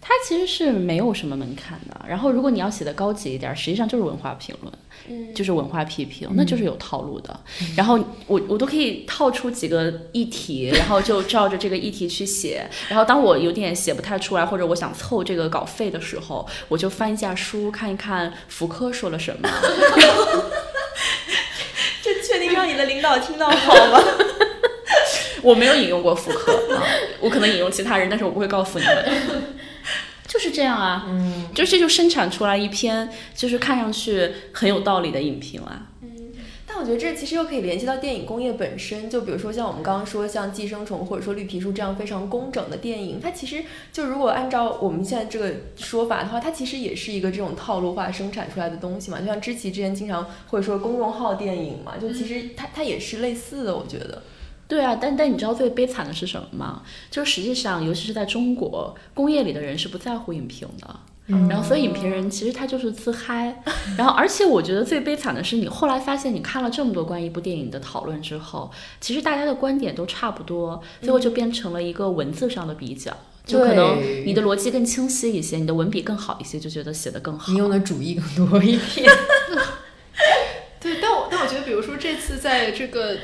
[0.02, 2.04] 它其实是没有什么门槛的。
[2.10, 4.74] 然后，如果你要写的高级一点，实际上就是文化评论，
[5.10, 7.40] 嗯就是文化批评，那就是有套路的。
[7.76, 12.70] 然后我我都可以套出几个议题，然后就照着这个议题去写。
[12.88, 19.50] 然后当我有点写不太出来，或者我想凑这个稿费的时候，我就翻一下书，看一看福柯说了什么。
[22.02, 24.02] 这确定让你的领导听到好吗？
[25.42, 26.84] 我没有引用过福柯啊，
[27.22, 29.06] 我可能引用其他人，但是我不会告诉你们。
[30.40, 35.88] 就是这样啊，嗯，就这就生产出来一篇就是看上去很有道理的影评啊。
[36.66, 43.62] 但我觉得这其实又可以联系到电影工业本身，就比如说像我们刚刚说像《寄生虫》或者说《绿皮书》这样非常工整的电影，它其实
[43.92, 49.20] 就如果按照我们现在这个说法的话，它其实也是一个这种套路化生产出来的东西嘛。
[49.20, 54.24] 就像知奇之前经常会说公众号电影嘛，就其实它它也是类似的，我觉得。
[54.70, 56.84] 对啊，但但你知道最悲惨的是什么吗？
[57.12, 60.96] 就是实际上，尤其是在中国工业里的人是不在乎影评的。
[61.48, 63.62] 然后，所以影评人其实他就是自嗨。
[63.98, 73.16] 然后，而且我觉得最悲惨的是，你后来发现你看了这么多关于一部电影的讨论之后，其实大家的观点都差不多，最后就变成了一个文字上的比较。
[73.46, 77.58] 就可能你的逻辑更清晰一些，你的文笔更好一些，就觉得写得更好你。
[77.58, 79.10] 用的主意更多一点。
[80.80, 83.18] 对，但我但我觉得，比如说这次在这个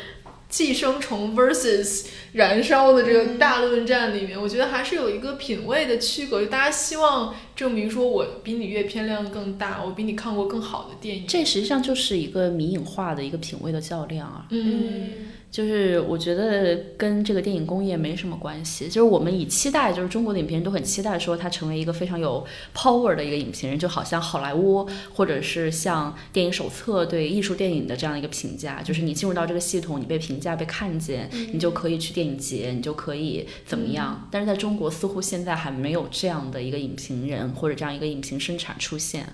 [0.48, 11.26] 寄生虫 versus 燃烧的这个大论战里面，我觉得还是有一个品味的区隔，就大家希望证明说我比你阅片量更大，我比你看过更好的电影。
[11.28, 14.46] 这实际上就是一个迷影化的一个品味的较量啊。
[14.52, 15.10] 嗯，
[15.56, 34.28] 就是我觉得跟这个电影工业没什么关系，就是我们以期待，就是中国的影评人都很期待说他成为一个非常有 power 的一个影评人，就好像好莱坞或者是像电影手册对艺术电影的这样的一个评价，就是你进入到这个系统，你被评价、被看见，你就可以去电影节，你就可以怎么样。
[34.30, 39.26] 但是在中国，似乎现在还没有这样的一个影评人或者这样一个影评生产出现。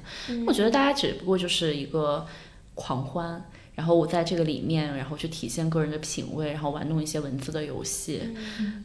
[0.46, 2.28] 我觉得大家只不过就是一个
[2.76, 3.44] 狂欢。
[3.82, 8.22] 然后我在这个里面，然后去体现个人的品味，然后玩弄一些文字的游戏，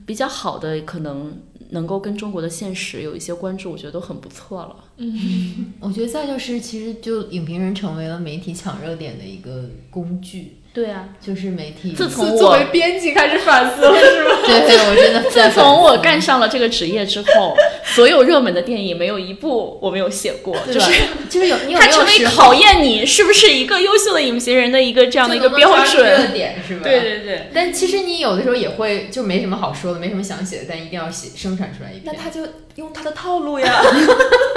[0.07, 1.37] 比较好的可能
[1.69, 4.85] 能够跟中国的现实有一些关注，我觉得都很不错了。
[4.97, 11.93] 嗯我觉得再就是，其实就影评人成为了媒体抢热点的一个工具，对啊，就是媒体。
[11.93, 14.31] 自从作为编辑开始反思了， 是吗？
[14.45, 20.93] 对，我真的自从我干上了这个职业之后，所有热门的电影没有一部我没有写过，就是
[21.31, 26.33] 就是有它成为考验你是不是一个优秀的影评人的一个这样的一个标准能抓住热准。
[26.35, 26.81] 点是吧？
[26.85, 27.49] 对对对。
[27.55, 32.43] 但其实你有的时候也会就没什么好说的，没什么想写的，但一定要写生产出来一篇，那他就
[32.75, 33.83] 用他的套路呀。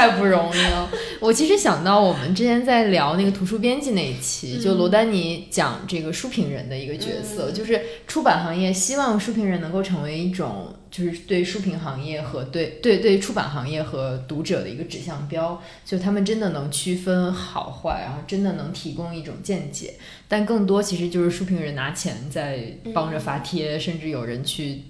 [0.00, 0.90] 太不容易了。
[1.20, 10.74] 我其实想到我们之前在聊那个图书编辑那一期，就罗丹尼讲这个书评人的一个角色，就是出版行业希望书评人能够成为一种。
[10.90, 19.94] 就是对书评行业和对对对出版行业和读者的一个指向标，就他们真的能区分好坏，然后真的能提供一种见解。
[20.26, 24.82] 但更多其实就是书评人拿钱在帮着发帖，甚至有人去，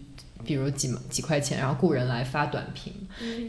[0.45, 2.93] 比如几几块钱，然后雇人来发短评，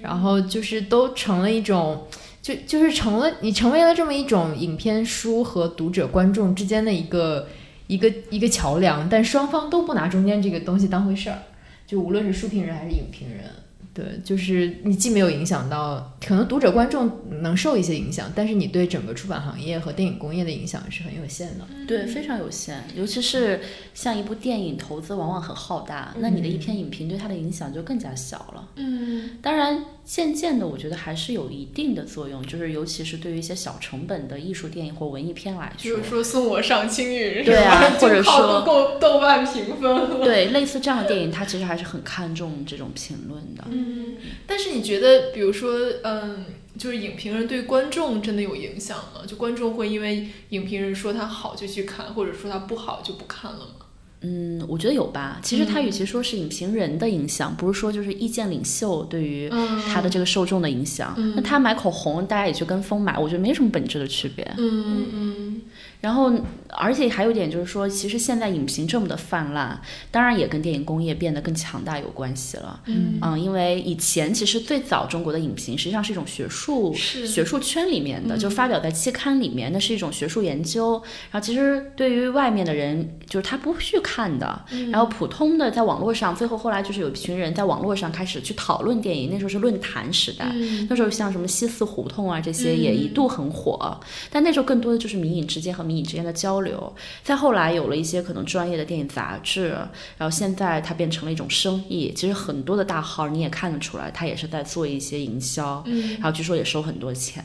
[0.02, 2.08] 然后就是都成了一种，
[2.42, 7.48] 就就是成了你成为了这么一种影片书和读者观众之间的一个
[7.88, 11.39] 一个一个桥梁，但双方都不拿中间这个东西当回事儿，
[11.86, 13.46] 就无论是书评人还是影评人。
[13.94, 17.12] 对，就是你既没有影响到，可能读者观众
[17.42, 21.68] 能受一些影响，但是你对整个出版行业和电影工业的影响是很有限的。
[21.86, 23.60] 对，非常有限，尤其是
[23.94, 28.70] 像一部电影，投资往往很浩大，那你的一篇影评对它的影响就更加小了。
[28.78, 40.22] 嗯，当然，渐渐的，我觉得还是有一定的作用，就是尤其是对于一些小成本的艺术电影或文艺片来说比如，说送我上青云， 对啊或者说够豆瓣评分。
[40.22, 43.64] 对类似这样的电影，它其实还是很看重这种评论的。
[43.70, 45.72] 嗯，但是你觉得，比如说，
[46.04, 46.45] 嗯，
[46.78, 49.22] 就是影评人对观众真的有影响吗？
[49.26, 53.81] 就观众会因为影评人说他好就去看，或者说他不好就不看了吗？
[54.22, 55.40] 嗯，我觉得有吧。
[55.42, 61.16] 其实他与其说是影评人的影响，不是说就是意见领袖对于嗯他的这个受众的影响。
[61.36, 64.44] 那他买口红，大家也去跟风买，我觉得没什么本质的区别。
[64.58, 65.62] 嗯嗯
[66.02, 66.34] 然后，
[66.68, 69.80] 而且还有一点就是说，其实现在影评这么的泛滥，
[70.10, 72.82] 当然也跟电影工业变得更强大有关系了。
[72.88, 80.93] 嗯因为以前其实最早中国的影评实际上是一种学术是学术圈里面的，就发表在期刊里面，那是一种学术研究。
[81.30, 84.66] 然后其实对于外面的人，就是他不去看的。
[84.91, 90.52] 然后普通的在网络上，最后后来就是有一群人在网络上开始去讨论电影，那时候是论坛时代。
[90.89, 93.99] 那时候像什么西四胡同啊这些也一度很火，
[94.32, 96.96] 但那时候更多的就是民影之间和民影之间的交流。
[97.24, 99.70] 再后来有了一些可能专业的电影杂志，
[100.18, 102.14] 然后现在它变成了一种生意。
[102.16, 105.84] 其实很多的大号你也看得出来，他也是在做一些营销，
[106.16, 107.44] 然后据说也收很多钱。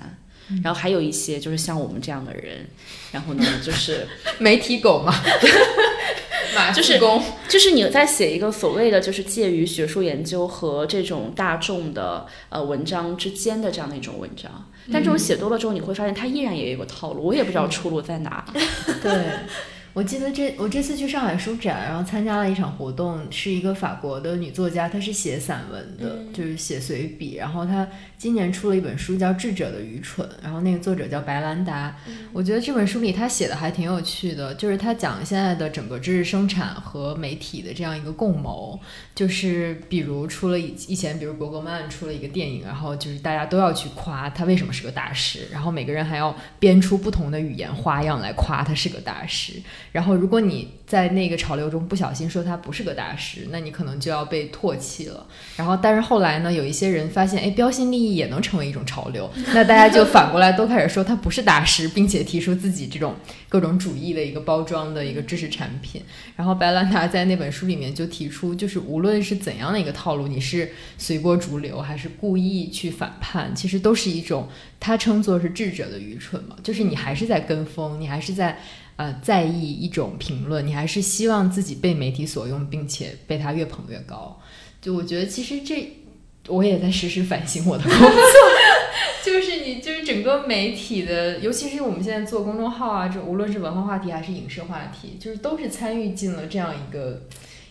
[0.62, 2.64] 然后还有一些就是像我们这样的人，
[3.11, 4.07] 然后呢，就是
[4.38, 5.22] 媒体狗嘛，马
[6.74, 14.50] 就是工， 就是你在写一个所谓的就是介于学术研究和这种大众的呃文章之间的这样的一种文章，
[14.92, 18.44] 但这种写多了之后，你会发现它依然也有一个套路，我也不知道出路在哪。
[19.02, 19.12] 对，
[19.97, 27.36] 我记得这我这次去上海书展，然后参加了一场活动，是一个法国的女作家，她是写散文的，就是写随笔。
[27.36, 27.88] 然后她
[28.18, 31.97] 今年出了一本书叫《智者的愚蠢》，然后那个作者叫白兰达。
[32.34, 38.78] 我觉得这本书里她写的还挺有趣的，就是她讲现在的整个知识生产和媒体的这样一个共谋。
[39.14, 49.55] 就是比如出了以以前，比如伯格曼出了一个电影，然后就是大家都要去夸他为什么是个大师，然后每个人还要编出不同的语言花样来夸他是个大师。
[49.97, 55.26] 然后如果你在那个潮流中不小心说他不是个大师，那你可能就要被唾弃了。
[55.57, 63.14] 然后但是后来呢，有一些人发现，哎，标新立异也能成为一种潮流， 那大家就反过来都开始说他不是大师，并且提出自己这种
[63.49, 66.03] 各种主义的一个包装的一个知识产品。
[66.36, 74.47] 然后白兰达在那本书里面就提出，就是无论是怎样的一个套路，你是随波逐流还是故意去反叛，其实都是一种
[74.78, 78.59] 他称作是智者的愚蠢嘛，就是你还是在跟风，你还是在
[78.97, 84.40] 呃在意一种评论，你还是希望自己被媒体所用，并且被他越捧越高。
[84.80, 85.97] 就我觉得其实这
[86.49, 88.09] 我也在时时反省我的工作。
[89.24, 97.22] 就是你，就是整个媒体的，尤其是我们现在做公众号啊，这无论是文化话题还是影视话题，就是都是参与进了这样一个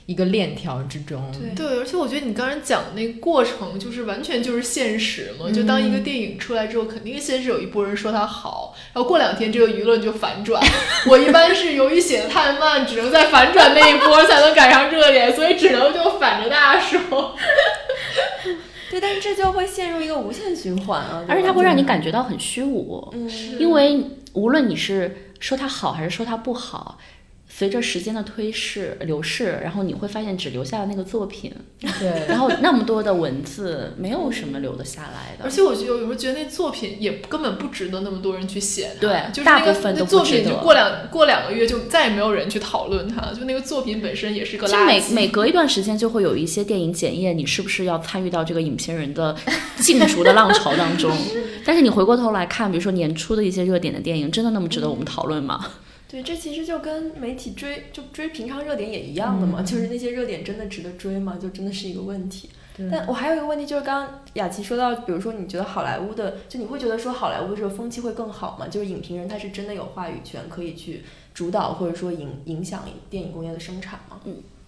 [0.06, 1.32] 一个链条之中。
[1.56, 5.50] 对，而且我觉得你刚才讲的那个过程，就是完全就是现实嘛。
[5.52, 10.62] 就当一个电影出来之后，肯定先是有一波人说它好，然后过两天这个舆论就反转。
[11.10, 17.36] 我一般是由于写的太慢，只能在反转那一波才能赶上热点，所以只能就反着大家说。
[18.92, 23.30] 对，但是这就会陷入一个无限循环啊，而且它会让你感觉到很虚无，嗯，
[23.60, 24.00] 因为
[24.34, 26.98] 无论你是说它好还是说它不好，
[27.58, 31.50] 随着时间的推逝流逝，然后你会发现只留下了那个作品，
[32.00, 35.46] 对，然后那么多的文字，没有什么留得下来的。
[35.46, 45.14] 而且我觉得有时候觉得那作品也根本不值得那么多人去写它，对就是那个大部分都那作品就过两过两个月就再也没有人去讨论它，就那个作品本身也是个垃圾。
[45.14, 49.34] 每隔一段时间就会有一些电影检验你是不是要参与到这个影评人的
[49.78, 51.10] 竞逐的浪潮当中。
[51.64, 55.66] 但是你回过头来看，比如说年初的一些热点的电影，真的那么值得我们讨论吗？
[56.16, 61.38] 对，这其实就跟媒体追就追平常热点也一样的嘛，就是那些热点真的值得追吗？
[61.38, 62.50] 就真的是一个问题。
[62.90, 68.66] 但我还有一个问题，就是刚刚雅琪说到，比如说你觉得好莱坞的，就你会觉得说好莱坞的这个风气会更好吗？
[68.70, 71.04] 就是影评人他是真的有话语权，可以去
[71.34, 74.22] 主导或者说影影响电影工业的生产吗？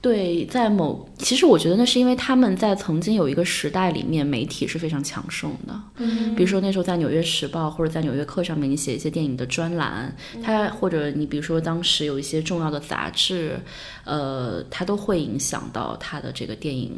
[0.07, 5.77] 对，在某其实我觉得那是因为他们在曾经有一个时代里面，媒体是非常强盛的。
[5.97, 13.59] 嗯比如说那时候在《纽约时报》或者在《纽约客》上面，你写一些电影的专栏，它或者你比如说当时有一些重要的杂志，
[14.05, 16.97] 呃，它都会影响到他的这个电影。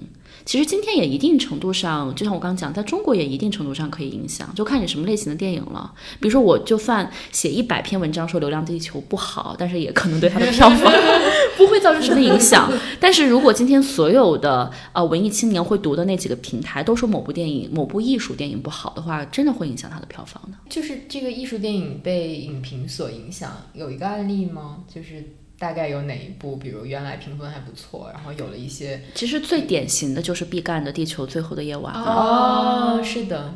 [0.49, 5.93] 其实今天也一定程度上，就像我刚刚讲，在中国也一定程度上可以影响，就看你什么类型的电影了。
[6.19, 10.91] 比如说，我就算写一百篇文章说《流浪地球》不好，但是也可能对它的票房
[11.55, 12.67] 不会造成什么影响。
[12.99, 20.57] 但是如果今天所有的呃文艺青年会读的那几个平台都说某部电影、某部艺术电影不好的话，真的会影响它的票房的。
[20.67, 24.77] 就是这个艺术电影被影评所影响，有一个案例吗？
[24.91, 25.23] 就是
[25.59, 29.01] 大概有哪一部，比如原来评分还不错，然后有了一些。
[29.13, 33.53] 其实最典型的就是毕赣的《地球最后的夜晚》哦是的，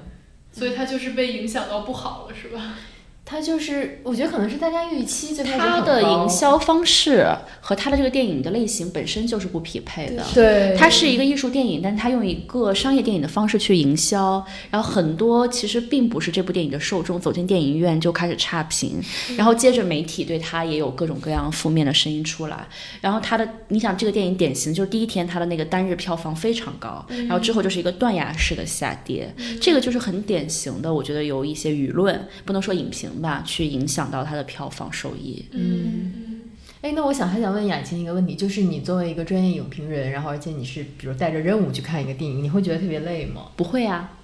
[0.51, 2.75] 所以他就是被影响到不好了，是吧？
[3.25, 7.25] 它就是我觉得可能是大家预期最开始它的营销方式
[7.61, 10.23] 和它的这个电影的类型本身就是不匹配的。
[10.33, 19.01] 对，它是一个艺术电影，但它用一个商业电影的方式去营销，然后很多其实并不是这部电影的受众走进电影院就开始差评，
[19.37, 22.67] 然后接着媒体对它也有各种各样负面的声音出来，
[22.99, 35.45] 然后它的你想这个电影典型就是第一天它的那个单日票房非常高，然后之后就是一个断崖式的下跌，这个就是很典型的，我觉得有一些舆论不能说影评吧，去影响到它的票房收益。
[35.51, 36.41] 嗯
[36.81, 43.43] 哎，那我想还想问雅琴一个问题，就是你作为一个专业影评人，然后而且你是比如带着任务去看一个电影，你会觉得特别累吗？
[43.55, 44.11] 不会啊，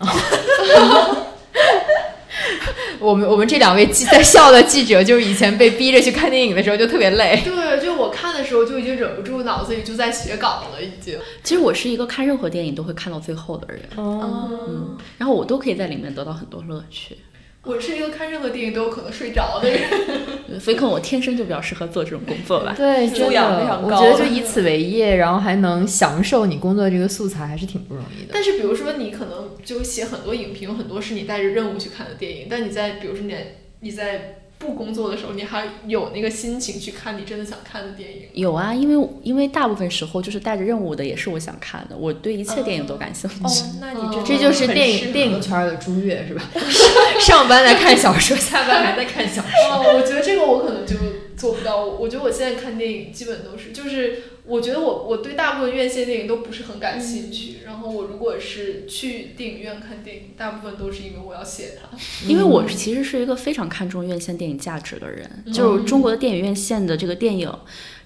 [2.99, 7.41] 我们我们这两位记在校的记者，就是以前被逼着去看电影的时候就特别累。
[7.45, 11.18] 对，就我看的时候就已经忍不住，脑子里就在写稿了，已经。
[11.41, 17.15] 其实我是一个看任何电影都会看到最后的人，哦，嗯，然后我都可以在里面得到很多乐趣，
[17.64, 19.80] 我是一个看任何电影都有可能睡着的人。
[20.60, 22.73] 所以可能我天生就比较适合做这种工作吧。
[22.77, 28.30] 对，素真的，养非常高我觉得就以此为业，然后还能享受你工作的这个素材，还是挺不容易的。
[28.34, 38.23] 但是比如说你可能就写很多影评，很多是你带着任务去看的电影，但你在比如说你在你在不工作的时候，你还有那个心情去看你真的想看的电影。
[38.34, 41.95] 有啊，因为因为大部分时候就是带着任务的，也是我想看的。
[41.95, 43.36] 我对一切电影都感兴趣。
[43.44, 43.49] 哦，
[43.80, 46.44] 那你这就是电影电影圈的朱越是吧？
[47.19, 49.49] 上班在看小说，下班还在看小说。
[49.72, 50.95] 哦，我觉得这个我可能就
[51.38, 51.86] 做不到。
[51.86, 57.59] 我觉得我现在看电影基本都是，就是我觉得我我对大部分院线电影都不是很感兴趣。
[57.65, 61.97] 然后我如果是去电影院看电影，大部分都是因为我要写它。
[62.27, 67.47] 因为我其实是一个非常看重院线电影价值的人，就是中国的电影院线的这个电影，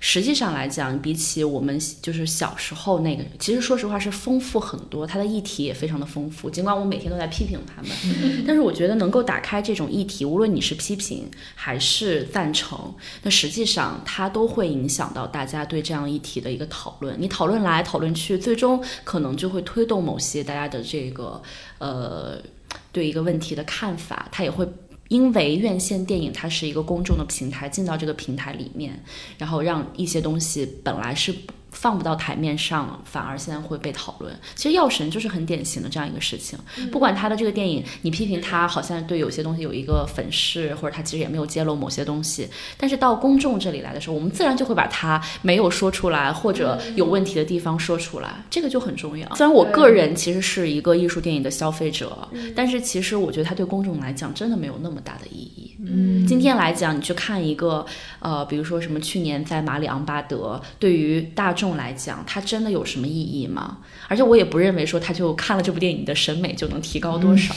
[0.05, 6.49] 实际上来讲，比起我们就是小时候那个，其实说实话是丰富很多，它的议题也非常的丰富。
[6.49, 17.15] 尽管我每天都在批评他们，但是我觉得能够打开这种议题，无论你是批评还是赞成，那实际上它都会影响到大家对这样议题的一个讨论。
[17.17, 21.41] 你讨论来讨论去，最终可能就会推动某些大家的这个
[21.77, 22.37] 呃
[22.91, 24.67] 对一个问题的看法，它也会。
[25.13, 28.99] 因为院线电影它是一个公众的平台，进到这个平台里面，
[29.37, 31.31] 然后让一些东西本来是
[31.73, 34.33] 放不到台面上，反而现在会被讨论。
[34.55, 36.57] 其实《药神》就是很典型的这样一个事情。
[36.91, 42.47] 不管他的这个电影，你批评他好像对有些东西有一个粉饰，或者他其实也没有揭露某些东西，
[42.77, 49.35] 但是到公众这里来的时候，我们自然就会把他没有说出来或者有问题的地方说出来，这个就很重要。
[49.35, 55.75] 虽然我个人其实是一个艺术电影的消费者，但是其实我觉得它对公众来讲真的没有那么大的意义。
[55.85, 57.85] 嗯，今天来讲，你去看一个，
[58.19, 63.79] 呃，比如说什么去年在马里昂巴德，对于大众来讲，它真的有什么意义吗？
[64.07, 67.55] 而且我也不认为说他就看了这部电影的审美就能提高多少，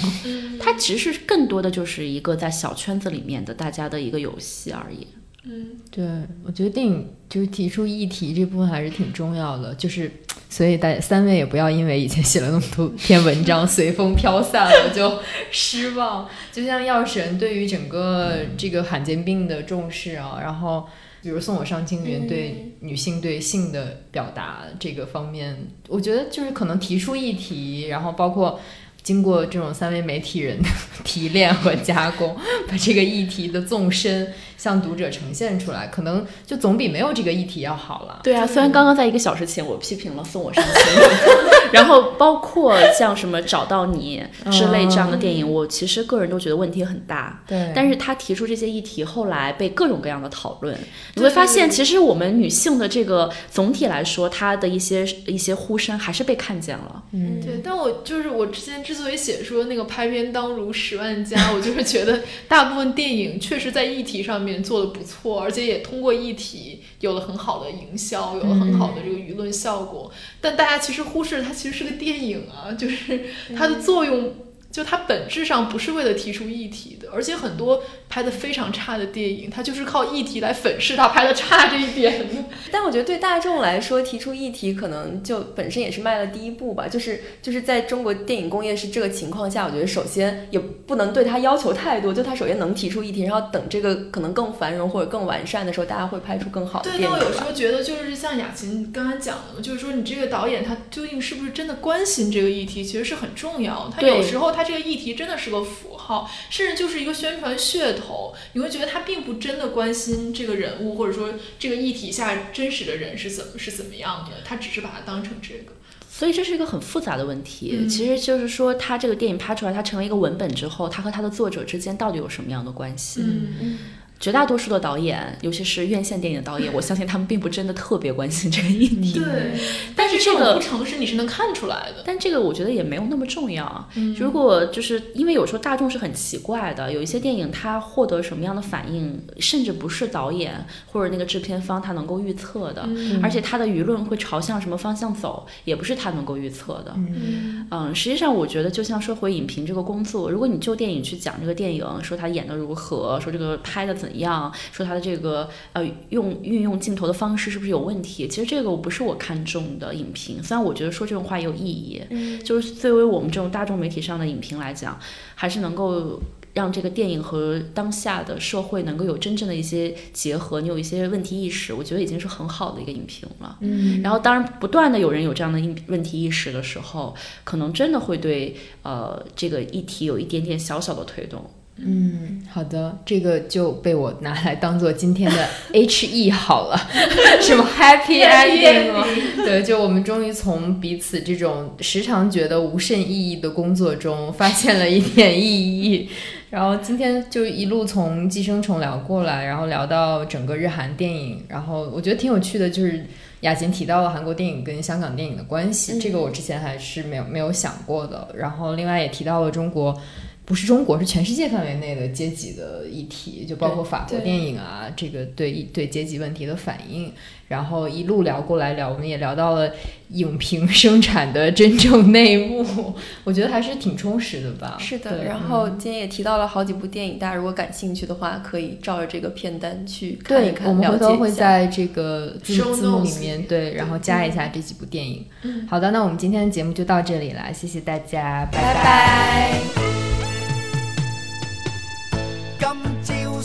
[0.61, 5.07] 它其实更多的就是一个在小圈子里面的大家的一个游戏而已。
[5.49, 6.05] 嗯，对，
[6.45, 10.11] 我觉得电影就是提出议题这部分还是挺重要的，就是
[10.49, 15.21] 所以大家三位也不要因为以前写了那么多篇文章随风飘散了就
[15.53, 16.29] 失望。
[16.53, 20.89] 就像药神对于整个这个罕见病的重视啊，然后
[21.27, 25.57] 比如送我上青云对女性对性的表达这个方面，
[25.89, 28.61] 我觉得就是可能提出议题，然后包括。
[29.03, 30.69] 经过这种三位媒体人的
[31.05, 32.37] 提炼和加工，
[32.67, 38.21] 把这个议题的纵深向读者呈现出来，可能就总比没有这个议题要好了。
[38.23, 47.43] 对啊，虽然刚刚在一个小时前我批评了送我上青云， 然后包括像什么找到你之类这样的电影，我其实个人都觉得问题很大。
[47.47, 50.77] 对但是他提出这些议题，后来被各种各样的讨论，
[51.15, 57.03] 你会发现，其实我们女性的这个总体来说，她的一些一些呼声还是被看见了。
[57.13, 70.11] 嗯，对，但我就是我之前之所以写说那个拍片当如十万加，我就是觉得大部分电影确实在议题上面做的不错，而且也通过议题有了很好的营销，有了很好的这个舆论效果。
[70.41, 73.27] 但大家其实忽视它其实是个电影啊，就是
[73.57, 74.35] 它的作用。
[74.71, 82.29] 就它本质上不是为了提出议题的，而且很多拍的非常差的电影，它就是靠议题来粉饰它拍的差这一点。
[82.71, 86.87] 但我觉得对大众来说，提出议题可能就本身也是迈了第一步吧。
[86.89, 97.21] 就是就是在中国电影工业是这个情况下，我觉得首先也不能对它要求太多，就它首先能提出议题，然后等这个可能更繁荣或者更完善的时候，大家会拍出更好的对，电影对。
[97.21, 103.91] 但我有时候觉得，就是像雅琴刚才讲的，就是说你这个导演他究竟是不是真的关心这个议题，其实是很重要。
[103.95, 108.35] 他有时候他这个议题真的是个符号，甚至就是一个宣传噱头。
[108.55, 115.73] 你会觉得他并不真的关心这个人物，或者说这个议题下真实的人是怎么是怎么样的，他只是把它当成这个。
[116.09, 117.77] 所以这是一个很复杂的问题。
[117.79, 123.21] 嗯其实就是说，他这个电影拍出来，它成为一个文本之后，它和它的作者之间到底有什么样的关系？
[123.23, 123.79] 嗯
[124.19, 129.19] 绝大多数的导演，尤其是院线电影的导演， 我相信他们并不真的特别关心这个议题。
[129.19, 129.53] 对，
[129.95, 132.03] 但是这个不诚实你是能看出来的。
[132.05, 133.89] 但这个我觉得也没有那么重要。
[134.19, 142.89] 如果就是因为有时候大众是很奇怪的，有一些电影它获得什么样的反应，甚至不是导演或者那个制片方他能够预测的，
[143.23, 146.93] 而且他的舆论会朝向什么方向走，也不是他能够预测的。
[146.97, 160.43] 嗯嗯，实际上我觉得，就像说回影评这个工作，如果你就电影去讲这个电影，说他演的如何，说这个拍的怎样，说他的这个呃用运用镜头的方式是不是有问题，其实这个不是我看重的影评。
[160.43, 162.03] 虽然我觉得说这种话有意义，
[162.45, 164.99] 就是作为我们这种大众媒体上的影评来讲，
[165.35, 166.21] 还是能够。
[166.57, 173.59] 让这个电影和当下的社会能够有真正的一些结合，你有一些问题意识，我觉得已经是很好的一个影评了。
[173.61, 177.15] 嗯，然后，当然，不断的有人有这样的问问题意识的时候，
[177.45, 181.45] 可能真的会对呃这个议题有一点点小小的推动。
[181.79, 186.89] 嗯，好的，这个就被我拿来当做今天的 H E 好了，
[187.43, 189.05] 什么 Happy Ending 吗？
[189.45, 196.09] 对，就我们终于从彼此这种时常觉得无甚意义的工作中发现了一点意义。
[196.49, 203.05] 然后今天就一路从《寄生虫》聊过来，然后聊到整个日韩电影，然后我觉得挺有趣的，就是
[203.41, 208.29] 雅琴提到了韩国电影跟香港电影的关系，这个我之前还是没有没有想过的。
[208.35, 210.01] 然后另外也提到了中国。
[210.47, 217.13] 不是中国，是全世界范围内的阶级的议题，就包括法国电影啊，这个对对阶级问题的反应。
[217.49, 219.71] 然后一路聊过来聊，我们也聊到了
[220.09, 222.93] 影评生产的真正内幕，
[223.23, 224.77] 我觉得还是挺充实的吧。
[224.81, 231.31] 是的，然后嗯今天也提到了好几部电影，大家如果感兴趣的话，可以照着这个片单去看一对，看，我们了回头会。
[231.31, 235.25] 在这个字 Show 字幕里面对，然后加一下这几部电影。
[235.69, 239.86] 好的，那我们今天的节目就到这里啦，谢谢大家，拜拜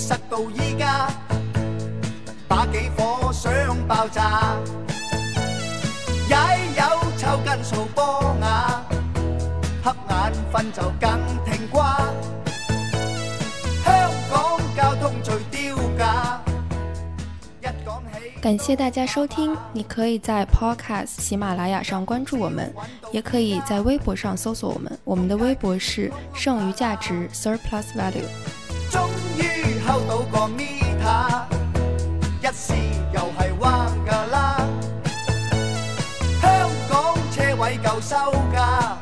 [0.01, 1.07] 朝實到依家，
[2.47, 3.51] 把幾火想
[3.87, 4.57] 爆炸，
[6.27, 6.35] 也
[6.75, 6.83] 有
[7.17, 8.81] 抽筋數波雅，
[9.83, 11.99] 瞌眼瞓就更聽瓜。
[13.85, 16.41] 香港交通最丟架，
[17.61, 18.41] 一講起。
[18.41, 22.73] 感谢大家收听，你可以在 Podcast 喜马拉雅上关注我们，
[23.11, 24.99] 也可以在微博上搜索我们。
[25.03, 28.25] 我们的微博是剩余价值 Surplus Value。
[29.85, 31.47] 偷到个 m e t e
[32.41, 32.73] 一试
[33.13, 34.67] 又系弯噶啦。
[36.41, 38.15] 香港车位够收
[38.53, 38.97] 价，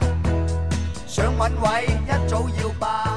[1.07, 3.08] 想揾位一早要霸。